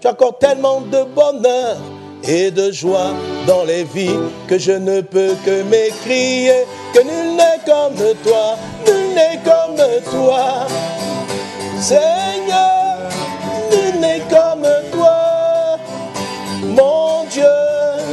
Tu 0.00 0.06
accordes 0.06 0.38
tellement 0.38 0.80
de 0.80 1.04
bonheur 1.14 1.76
et 2.24 2.50
de 2.50 2.70
joie 2.70 3.12
dans 3.46 3.64
les 3.64 3.84
vies 3.84 4.18
que 4.46 4.58
je 4.58 4.72
ne 4.72 5.00
peux 5.00 5.34
que 5.44 5.62
m'écrier 5.64 6.64
que 6.92 7.00
nul 7.00 7.36
n'est 7.36 7.60
comme 7.64 7.96
toi, 8.22 8.56
nul 8.86 9.14
n'est 9.14 9.40
comme 9.44 9.76
toi. 10.10 10.66
Seigneur, 11.80 13.08
nul 13.70 14.00
n'est 14.00 14.22
comme 14.30 14.66
toi. 14.92 15.78
Mon 16.62 17.24
Dieu, 17.30 17.42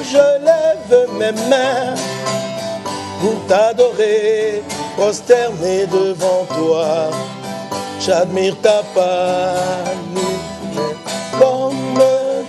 je 0.03 0.45
lève 0.45 1.07
mes 1.19 1.31
mains 1.49 1.95
t'adorer, 3.47 4.63
prosterné 4.97 5.85
devant 5.87 6.45
toi. 6.49 7.09
J'admire 7.99 8.55
ta 8.61 8.83
part, 8.93 9.95
nul 10.13 10.23
n'est 10.77 11.39
comme 11.39 11.99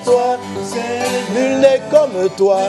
toi. 0.04 0.36
Nul 1.34 1.60
n'est 1.60 1.80
comme 1.90 2.28
toi. 2.36 2.60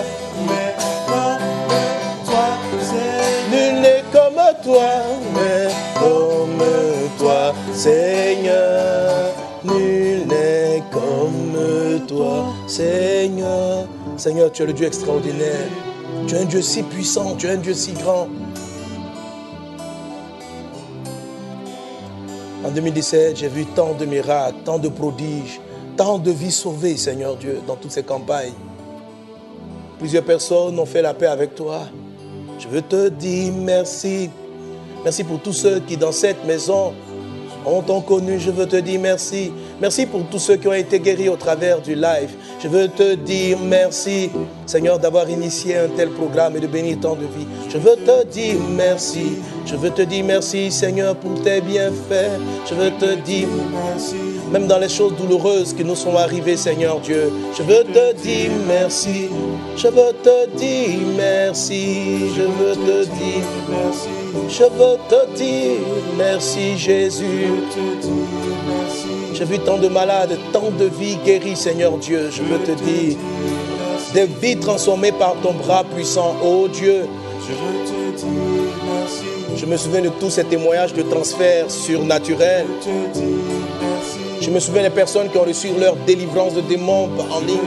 Nul 3.52 3.82
n'est 3.82 4.04
comme 4.12 4.42
toi, 4.64 4.90
mais 5.34 5.68
comme 6.00 6.64
toi, 7.18 7.54
Seigneur. 7.74 9.34
Nul 9.64 10.28
n'est 10.28 10.84
comme 10.92 12.06
toi, 12.08 12.46
Seigneur. 12.68 13.88
Seigneur, 14.18 14.52
tu 14.52 14.64
es 14.64 14.66
le 14.68 14.74
Dieu 14.74 14.88
extraordinaire. 14.88 15.70
Tu 16.28 16.36
es 16.36 16.40
un 16.40 16.46
Dieu 16.46 16.62
si 16.62 16.84
puissant, 16.84 17.36
tu 17.36 17.48
es 17.48 17.52
un 17.52 17.58
Dieu 17.58 17.74
si 17.74 17.94
grand. 17.94 18.28
En 22.64 22.72
2017, 22.72 23.38
j'ai 23.38 23.48
vu 23.48 23.66
tant 23.66 23.94
de 23.94 24.06
miracles, 24.06 24.58
tant 24.66 24.78
de 24.78 24.90
prodiges, 24.90 25.60
tant 25.96 26.20
de 26.20 26.32
vies 26.32 26.52
sauvées, 26.52 26.98
Seigneur 26.98 27.36
Dieu, 27.36 27.62
dans 27.66 27.76
toutes 27.76 27.92
ces 27.92 28.04
campagnes. 28.04 28.54
Plusieurs 29.98 30.24
personnes 30.24 30.78
ont 30.80 30.86
fait 30.86 31.02
la 31.02 31.14
paix 31.14 31.28
avec 31.28 31.56
toi. 31.56 31.82
Je 32.60 32.68
veux 32.68 32.82
te 32.82 33.10
dire 33.10 33.54
merci. 33.54 34.30
Merci 35.04 35.24
pour 35.24 35.40
tous 35.40 35.54
ceux 35.54 35.80
qui, 35.80 35.98
dans 35.98 36.12
cette 36.12 36.46
maison, 36.46 36.94
ont 37.66 38.02
connu. 38.02 38.40
Je 38.40 38.52
veux 38.52 38.66
te 38.66 38.76
dire 38.76 39.00
merci. 39.00 39.52
Merci 39.80 40.06
pour 40.06 40.24
tous 40.30 40.40
ceux 40.40 40.58
qui 40.58 40.68
ont 40.68 40.74
été 40.74 41.00
guéris 41.00 41.30
au 41.30 41.36
travers 41.36 41.82
du 41.82 41.96
live. 41.96 42.32
Je 42.62 42.68
veux 42.68 42.90
te 42.90 43.16
dire 43.16 43.58
merci, 43.58 44.30
Seigneur, 44.66 45.00
d'avoir 45.00 45.30
initié 45.30 45.78
un 45.78 45.88
tel 45.88 46.10
programme 46.10 46.58
et 46.58 46.60
de 46.60 46.68
bénir 46.68 46.98
tant 47.00 47.16
de 47.16 47.22
vie. 47.22 47.48
Je 47.70 47.78
veux 47.78 47.96
te 47.96 48.26
dire 48.28 48.58
merci. 48.76 49.38
Je 49.66 49.78
veux 49.78 49.92
te 49.92 50.02
dire 50.02 50.26
merci, 50.26 50.70
Seigneur, 50.70 51.16
pour 51.16 51.42
tes 51.42 51.62
bienfaits. 51.62 52.38
Je 52.70 52.76
veux 52.76 52.92
te 52.92 53.16
dire 53.22 53.48
merci. 53.72 54.18
Même 54.52 54.68
dans 54.68 54.78
les 54.78 54.90
choses 54.90 55.16
douloureuses 55.16 55.74
qui 55.74 55.86
nous 55.86 55.96
sont 55.96 56.18
arrivées, 56.18 56.58
Seigneur 56.58 57.00
Dieu. 57.00 57.32
Je 57.58 57.64
veux 57.64 57.86
te 57.86 58.14
dire 58.22 58.52
merci. 58.68 59.30
Je 59.78 59.88
veux 59.88 60.14
te 60.22 60.58
dire 60.58 61.00
merci. 61.16 62.30
Je 62.36 62.42
veux 62.42 62.76
te 62.76 63.06
dire 63.06 63.46
merci. 63.70 64.10
Je 64.50 64.64
veux 64.64 64.98
te 65.08 65.38
dire 65.38 65.80
merci, 66.18 66.78
Jésus. 66.78 67.48
J'ai 69.40 69.46
vu 69.46 69.60
tant 69.60 69.78
de 69.78 69.88
malades, 69.88 70.38
tant 70.52 70.70
de 70.70 70.84
vies 70.84 71.16
guéries, 71.24 71.56
Seigneur 71.56 71.98
Dieu. 71.98 72.30
Je 72.30 72.44
veux 72.44 72.60
te 72.60 72.72
dire 72.72 73.16
des 74.14 74.26
vies 74.26 74.58
transformées 74.58 75.14
par 75.14 75.38
ton 75.42 75.54
bras 75.54 75.86
puissant, 75.86 76.36
oh 76.44 76.68
Dieu. 76.68 77.06
Je 79.56 79.66
me 79.66 79.78
souviens 79.78 80.02
de 80.02 80.10
tous 80.20 80.30
ces 80.30 80.44
témoignages 80.44 80.94
de 80.94 81.04
transfert 81.04 81.72
surnaturel. 81.72 82.66
Je 84.42 84.50
me 84.50 84.60
souviens 84.60 84.82
des 84.82 84.90
personnes 84.90 85.30
qui 85.30 85.38
ont 85.38 85.46
reçu 85.46 85.70
leur 85.80 85.96
délivrance 86.06 86.56
de 86.56 86.62
démons 86.62 87.08
en 87.32 87.40
ligne. 87.40 87.60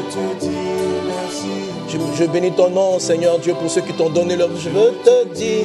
Je, 1.89 1.97
je 2.19 2.25
bénis 2.25 2.53
ton 2.53 2.69
nom, 2.69 2.99
Seigneur 2.99 3.39
Dieu, 3.39 3.55
pour 3.55 3.71
ceux 3.71 3.81
qui 3.81 3.95
t'ont 3.95 4.11
donné 4.11 4.37
leur 4.37 4.49
vie. 4.49 4.61
Je 4.61 4.69
veux 4.69 4.93
te 5.03 5.35
dire, 5.35 5.65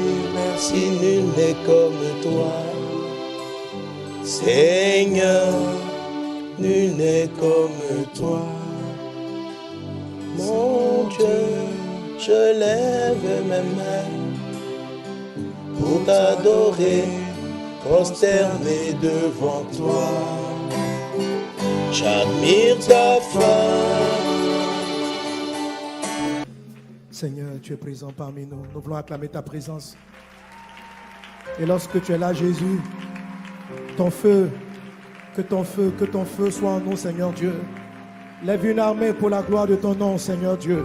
si 0.56 0.90
nul 1.02 1.26
n'est 1.36 1.56
comme 1.66 2.00
toi, 2.24 2.54
Seigneur, 4.24 5.54
nul 6.60 6.96
n'est 6.96 7.30
comme 7.40 8.06
toi. 8.16 8.42
Mon 10.38 11.08
Dieu, 11.10 11.26
je 12.20 12.60
lève 12.60 13.44
mes 13.44 13.76
mains 13.76 14.28
pour 15.80 16.04
t'adorer, 16.06 17.06
prosterné 17.84 18.94
devant 19.02 19.64
toi. 19.76 20.10
J'admire 21.92 22.78
ta 22.88 23.20
foi. 23.22 23.56
Seigneur, 27.10 27.54
tu 27.64 27.74
es 27.74 27.78
présent 27.78 28.12
parmi 28.16 28.46
nous. 28.46 28.64
Nous 28.74 28.82
voulons 28.82 28.96
acclamer 28.98 29.28
ta 29.28 29.42
présence. 29.42 29.98
Et 31.60 31.66
lorsque 31.66 32.00
tu 32.04 32.12
es 32.12 32.18
là, 32.18 32.34
Jésus, 32.34 32.80
ton 33.96 34.12
feu, 34.12 34.52
que 35.38 35.44
ton 35.44 35.64
feu, 35.64 35.94
que 36.00 36.06
ton 36.06 36.26
feu 36.26 36.50
soit 36.50 36.72
en 36.72 36.80
nous, 36.80 36.98
Seigneur 36.98 37.32
Dieu. 37.32 37.54
Lève 38.44 38.66
une 38.66 38.80
armée 38.80 39.14
pour 39.14 39.30
la 39.30 39.44
gloire 39.44 39.68
de 39.68 39.76
ton 39.76 39.94
nom, 39.94 40.18
Seigneur 40.18 40.58
Dieu. 40.58 40.84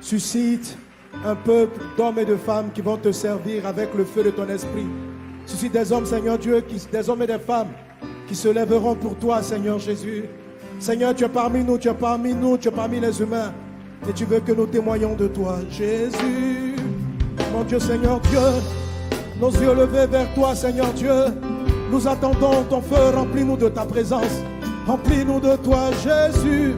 Suscite 0.00 0.76
un 1.24 1.36
peuple 1.36 1.80
d'hommes 1.96 2.18
et 2.18 2.24
de 2.24 2.34
femmes 2.34 2.70
qui 2.74 2.80
vont 2.80 2.96
te 2.96 3.12
servir 3.12 3.64
avec 3.64 3.94
le 3.94 4.04
feu 4.04 4.24
de 4.24 4.30
ton 4.30 4.48
esprit. 4.48 4.86
Suscite 5.46 5.72
des 5.72 5.92
hommes, 5.92 6.06
Seigneur 6.06 6.38
Dieu, 6.38 6.64
des 6.90 7.08
hommes 7.08 7.22
et 7.22 7.26
des 7.28 7.38
femmes 7.38 7.68
qui 8.26 8.34
se 8.34 8.48
lèveront 8.48 8.96
pour 8.96 9.14
toi, 9.16 9.42
Seigneur 9.42 9.78
Jésus. 9.78 10.24
Seigneur, 10.80 11.14
tu 11.14 11.22
es 11.22 11.28
parmi 11.28 11.62
nous, 11.62 11.78
tu 11.78 11.88
es 11.88 11.94
parmi 11.94 12.34
nous, 12.34 12.58
tu 12.58 12.66
es 12.66 12.72
parmi 12.72 12.98
les 12.98 13.20
humains. 13.20 13.52
Et 14.08 14.12
tu 14.12 14.24
veux 14.24 14.40
que 14.40 14.50
nous 14.50 14.66
témoignons 14.66 15.14
de 15.14 15.28
toi, 15.28 15.58
Jésus. 15.70 16.74
Mon 17.52 17.62
Dieu, 17.62 17.78
Seigneur 17.78 18.18
Dieu, 18.22 18.40
nos 19.40 19.52
yeux 19.52 19.74
levés 19.74 20.08
vers 20.08 20.34
toi, 20.34 20.52
Seigneur 20.56 20.92
Dieu. 20.94 21.12
Nous 21.92 22.08
attendons 22.08 22.64
ton 22.70 22.80
feu, 22.80 23.10
remplis-nous 23.14 23.58
de 23.58 23.68
ta 23.68 23.84
présence. 23.84 24.40
Remplis-nous 24.86 25.40
de 25.40 25.56
toi, 25.56 25.90
Jésus. 26.02 26.74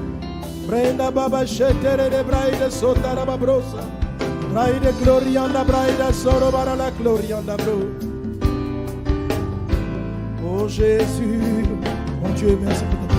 Brenda 0.67 1.09
baba 1.09 1.47
shetere 1.47 2.11
de 2.11 2.23
braide 2.25 2.69
sotara 2.69 3.25
babrosa. 3.25 3.85
Braide 4.53 4.93
glorianda 5.03 5.63
braide 5.63 6.13
soro 6.13 6.51
la 6.51 6.91
glorianda 6.91 7.57
bro. 7.57 7.79
Oh 10.45 10.67
Jésus, 10.67 11.65
mon 12.21 12.31
Dieu, 12.35 12.59
merci 12.61 12.85
pour 12.85 13.07
ta 13.07 13.15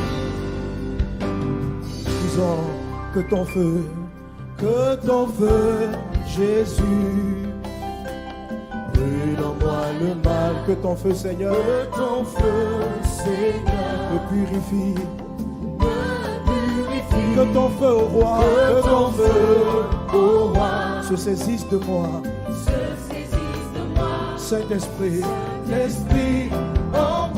Disons 2.23 2.59
que 3.13 3.19
ton 3.29 3.45
feu, 3.45 3.85
que 4.57 4.95
ton 5.05 5.27
feu, 5.27 5.91
Jésus, 6.27 7.44
brûle 8.95 9.43
en 9.43 9.53
moi 9.63 9.81
le 9.99 10.15
mal, 10.23 10.53
que 10.67 10.73
ton 10.73 10.95
feu, 10.95 11.13
Seigneur, 11.13 11.55
que 11.55 11.85
ton 11.95 12.23
feu, 12.23 12.87
Seigneur, 13.03 14.11
me 14.11 14.19
purifie, 14.29 14.95
que 17.35 17.43
ton 17.53 17.69
feu 17.69 17.93
au 17.93 18.05
roi, 18.05 18.39
que 18.69 18.81
ton 18.81 19.07
feu 19.11 19.39
au 20.13 20.47
roi, 20.53 21.01
se 21.07 21.15
saisisse 21.15 21.67
de 21.69 21.77
moi, 21.77 22.09
Saint-Esprit, 24.37 25.21
l'Esprit, 25.67 26.49
embrase-moi. 26.93 27.35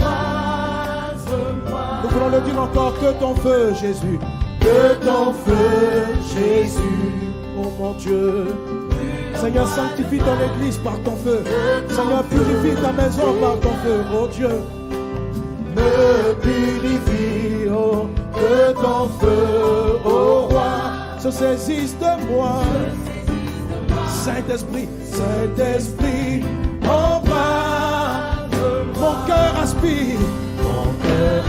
Nous 2.04 2.10
voulons 2.10 2.30
le 2.30 2.42
dire 2.42 2.62
encore, 2.62 2.94
que 3.00 3.12
ton 3.20 3.34
feu, 3.36 3.74
Jésus, 3.74 4.20
que 4.60 4.96
ton 5.06 5.34
feu, 5.34 6.06
Jésus, 6.36 7.32
oh 7.58 7.72
mon 7.80 7.94
Dieu. 7.94 8.77
Seigneur, 9.40 9.68
sanctifie 9.68 10.18
ton 10.18 10.38
église 10.56 10.78
par 10.78 11.00
ton 11.04 11.16
feu. 11.18 11.44
Seigneur, 11.90 12.24
purifie 12.24 12.76
ta 12.82 12.92
maison 12.92 13.34
par 13.40 13.60
ton 13.60 13.74
feu, 13.84 14.04
oh 14.14 14.28
Dieu. 14.28 14.50
Me 15.76 16.34
purifie, 16.42 17.70
oh, 17.70 18.08
que 18.34 18.74
ton 18.74 19.10
feu, 19.20 20.00
oh 20.06 20.48
roi, 20.50 21.20
se 21.20 21.30
saisisse 21.30 21.96
de 22.00 22.32
moi. 22.32 22.62
Saint-Esprit, 24.08 24.90
Saint-Esprit, 25.06 26.44
embrase 26.84 28.18
mon 29.00 29.26
cœur 29.28 29.54
aspire, 29.62 30.20
mon 30.64 30.92
cœur 31.04 31.44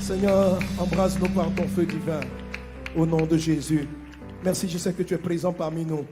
Seigneur, 0.00 0.58
embrasse-nous 0.78 1.28
par 1.30 1.52
ton 1.54 1.66
feu 1.66 1.86
divin. 1.86 2.20
Au 2.94 3.06
nom 3.06 3.26
de 3.26 3.36
Jésus. 3.36 3.88
Merci, 4.44 4.68
je 4.68 4.76
sais 4.76 4.92
que 4.92 5.02
tu 5.02 5.14
es 5.14 5.18
présent 5.18 5.52
parmi 5.52 5.84
nous. 5.84 6.04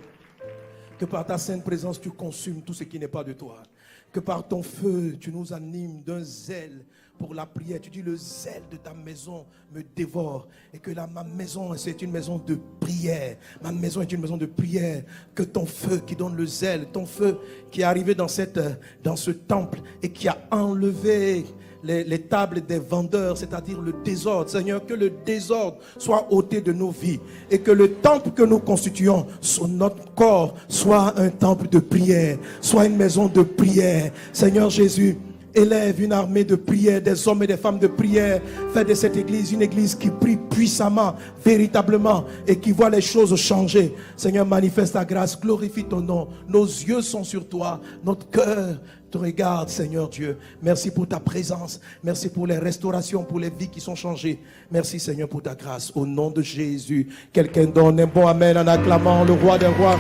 Que 0.99 1.05
par 1.05 1.27
ta 1.27 1.37
sainte 1.37 1.63
présence, 1.63 2.01
tu 2.01 2.11
consumes 2.11 2.63
tout 2.63 2.73
ce 2.73 2.85
qui 2.85 2.99
n'est 2.99 3.09
pas 3.09 3.23
de 3.23 3.35
toi. 3.35 3.63
Que 4.11 4.21
par 4.21 4.49
ton 4.49 4.63
feu, 4.63 5.17
tu 5.21 5.31
nous 5.31 5.53
animes 5.53 6.03
d'un 6.03 6.25
zèle 6.25 6.85
pour 7.23 7.35
la 7.35 7.47
prière. 7.47 7.81
Tu 7.81 7.89
dis, 7.89 8.03
le 8.03 8.17
zèle 8.17 8.65
de 8.69 8.77
ta 8.77 8.93
maison 8.93 9.47
me 9.73 9.83
dévore. 9.95 10.49
Et 10.75 10.79
que 10.79 10.91
là, 10.91 11.07
ma 11.07 11.23
maison, 11.23 11.73
c'est 11.77 12.03
une 12.03 12.11
maison 12.11 12.43
de 12.45 12.59
prière. 12.81 13.37
Ma 13.63 13.71
maison 13.71 14.03
est 14.03 14.11
une 14.11 14.21
maison 14.21 14.37
de 14.37 14.47
prière. 14.47 15.05
Que 15.33 15.45
ton 15.45 15.65
feu 15.65 16.03
qui 16.05 16.17
donne 16.17 16.35
le 16.35 16.47
zèle, 16.47 16.87
ton 16.93 17.07
feu 17.07 17.39
qui 17.71 17.83
est 17.83 17.85
arrivé 17.85 18.17
dans, 18.17 18.27
cette, 18.27 18.59
dans 19.05 19.15
ce 19.15 19.31
temple 19.31 19.79
et 20.03 20.09
qui 20.09 20.27
a 20.27 20.37
enlevé 20.51 21.45
les, 21.85 22.19
tables 22.23 22.61
des 22.61 22.81
vendeurs, 22.81 23.39
c'est-à-dire 23.39 23.81
le 23.81 23.95
désordre. 24.05 24.51
Seigneur, 24.51 24.85
que 24.85 24.95
le 24.95 25.11
désordre 25.25 25.79
soit 25.99 26.27
ôté 26.33 26.61
de 26.61 26.73
nos 26.73 26.91
vies 26.91 27.21
et 27.51 27.61
que 27.61 27.71
le 27.71 27.95
temple 27.95 28.31
que 28.31 28.43
nous 28.43 28.59
constituons 28.59 29.27
sur 29.41 29.69
notre 29.69 30.13
corps 30.15 30.55
soit 30.69 31.19
un 31.19 31.31
temple 31.31 31.69
de 31.69 31.79
prière, 31.79 32.39
soit 32.61 32.87
une 32.87 32.97
maison 32.97 33.27
de 33.27 33.43
prière. 33.43 34.13
Seigneur 34.33 34.71
Jésus, 34.71 35.19
élève 35.55 36.01
une 36.03 36.13
armée 36.13 36.45
de 36.45 36.57
prière, 36.57 37.01
des 37.01 37.29
hommes 37.29 37.43
et 37.43 37.47
des 37.47 37.57
femmes 37.57 37.79
de 37.79 37.87
prière. 37.87 38.41
Fais 38.73 38.85
de 38.85 38.95
cette 38.95 39.17
église 39.17 39.53
une 39.53 39.63
église 39.63 39.95
qui 39.95 40.11
prie 40.11 40.37
puissamment, 40.37 41.15
véritablement, 41.45 42.25
et 42.47 42.57
qui 42.57 42.73
voit 42.73 42.91
les 42.91 43.01
choses 43.01 43.35
changer. 43.37 43.95
Seigneur, 44.17 44.47
manifeste 44.47 44.95
ta 44.95 45.05
grâce, 45.05 45.39
glorifie 45.39 45.85
ton 45.85 46.01
nom. 46.01 46.29
Nos 46.49 46.65
yeux 46.65 47.03
sont 47.03 47.25
sur 47.25 47.49
toi, 47.49 47.81
notre 48.05 48.29
cœur 48.31 48.79
te 49.13 49.19
regarde, 49.19 49.69
Seigneur 49.69 50.09
Dieu. 50.09 50.39
Merci 50.63 50.91
pour 50.91 51.07
ta 51.07 51.21
présence. 51.21 51.81
Merci 52.03 52.31
pour 52.31 52.47
les 52.47 52.59
restaurations, 52.59 53.23
pour 53.23 53.39
les 53.39 53.51
vies 53.51 53.69
qui 53.69 53.81
sont 53.81 53.95
changées. 53.95 54.41
Merci, 54.71 54.99
Seigneur, 54.99 55.29
pour 55.29 55.43
ta 55.43 55.55
grâce. 55.55 55.93
Au 55.95 56.07
nom 56.07 56.31
de 56.31 56.41
Jésus, 56.41 57.09
quelqu'un 57.33 57.67
donne 57.67 58.01
un 58.01 58.07
bon 58.07 58.27
Amen 58.27 58.57
en 58.57 58.67
acclamant 58.67 59.25
le 59.25 59.35
roi 59.35 59.59
des 59.59 59.67
rois, 59.67 59.99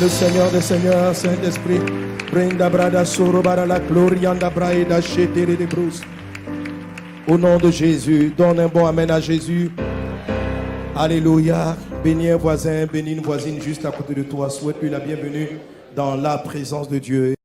le 0.00 0.08
Seigneur 0.08 0.50
des 0.50 0.60
seigneurs, 0.60 1.14
Saint-Esprit. 1.14 1.80
Au 7.26 7.38
nom 7.38 7.58
de 7.58 7.70
Jésus, 7.70 8.32
donne 8.36 8.60
un 8.60 8.68
bon 8.68 8.86
Amen 8.86 9.10
à 9.10 9.20
Jésus. 9.20 9.70
Alléluia. 10.96 11.76
Bénis 12.04 12.30
un 12.30 12.36
voisin, 12.36 12.86
bénis 12.86 13.12
une 13.12 13.22
voisine 13.22 13.60
juste 13.60 13.84
à 13.84 13.90
côté 13.90 14.14
de 14.14 14.22
toi. 14.22 14.50
Souhaite-lui 14.50 14.90
la 14.90 15.00
bienvenue 15.00 15.58
dans 15.96 16.14
la 16.14 16.38
présence 16.38 16.88
de 16.88 16.98
Dieu. 16.98 17.37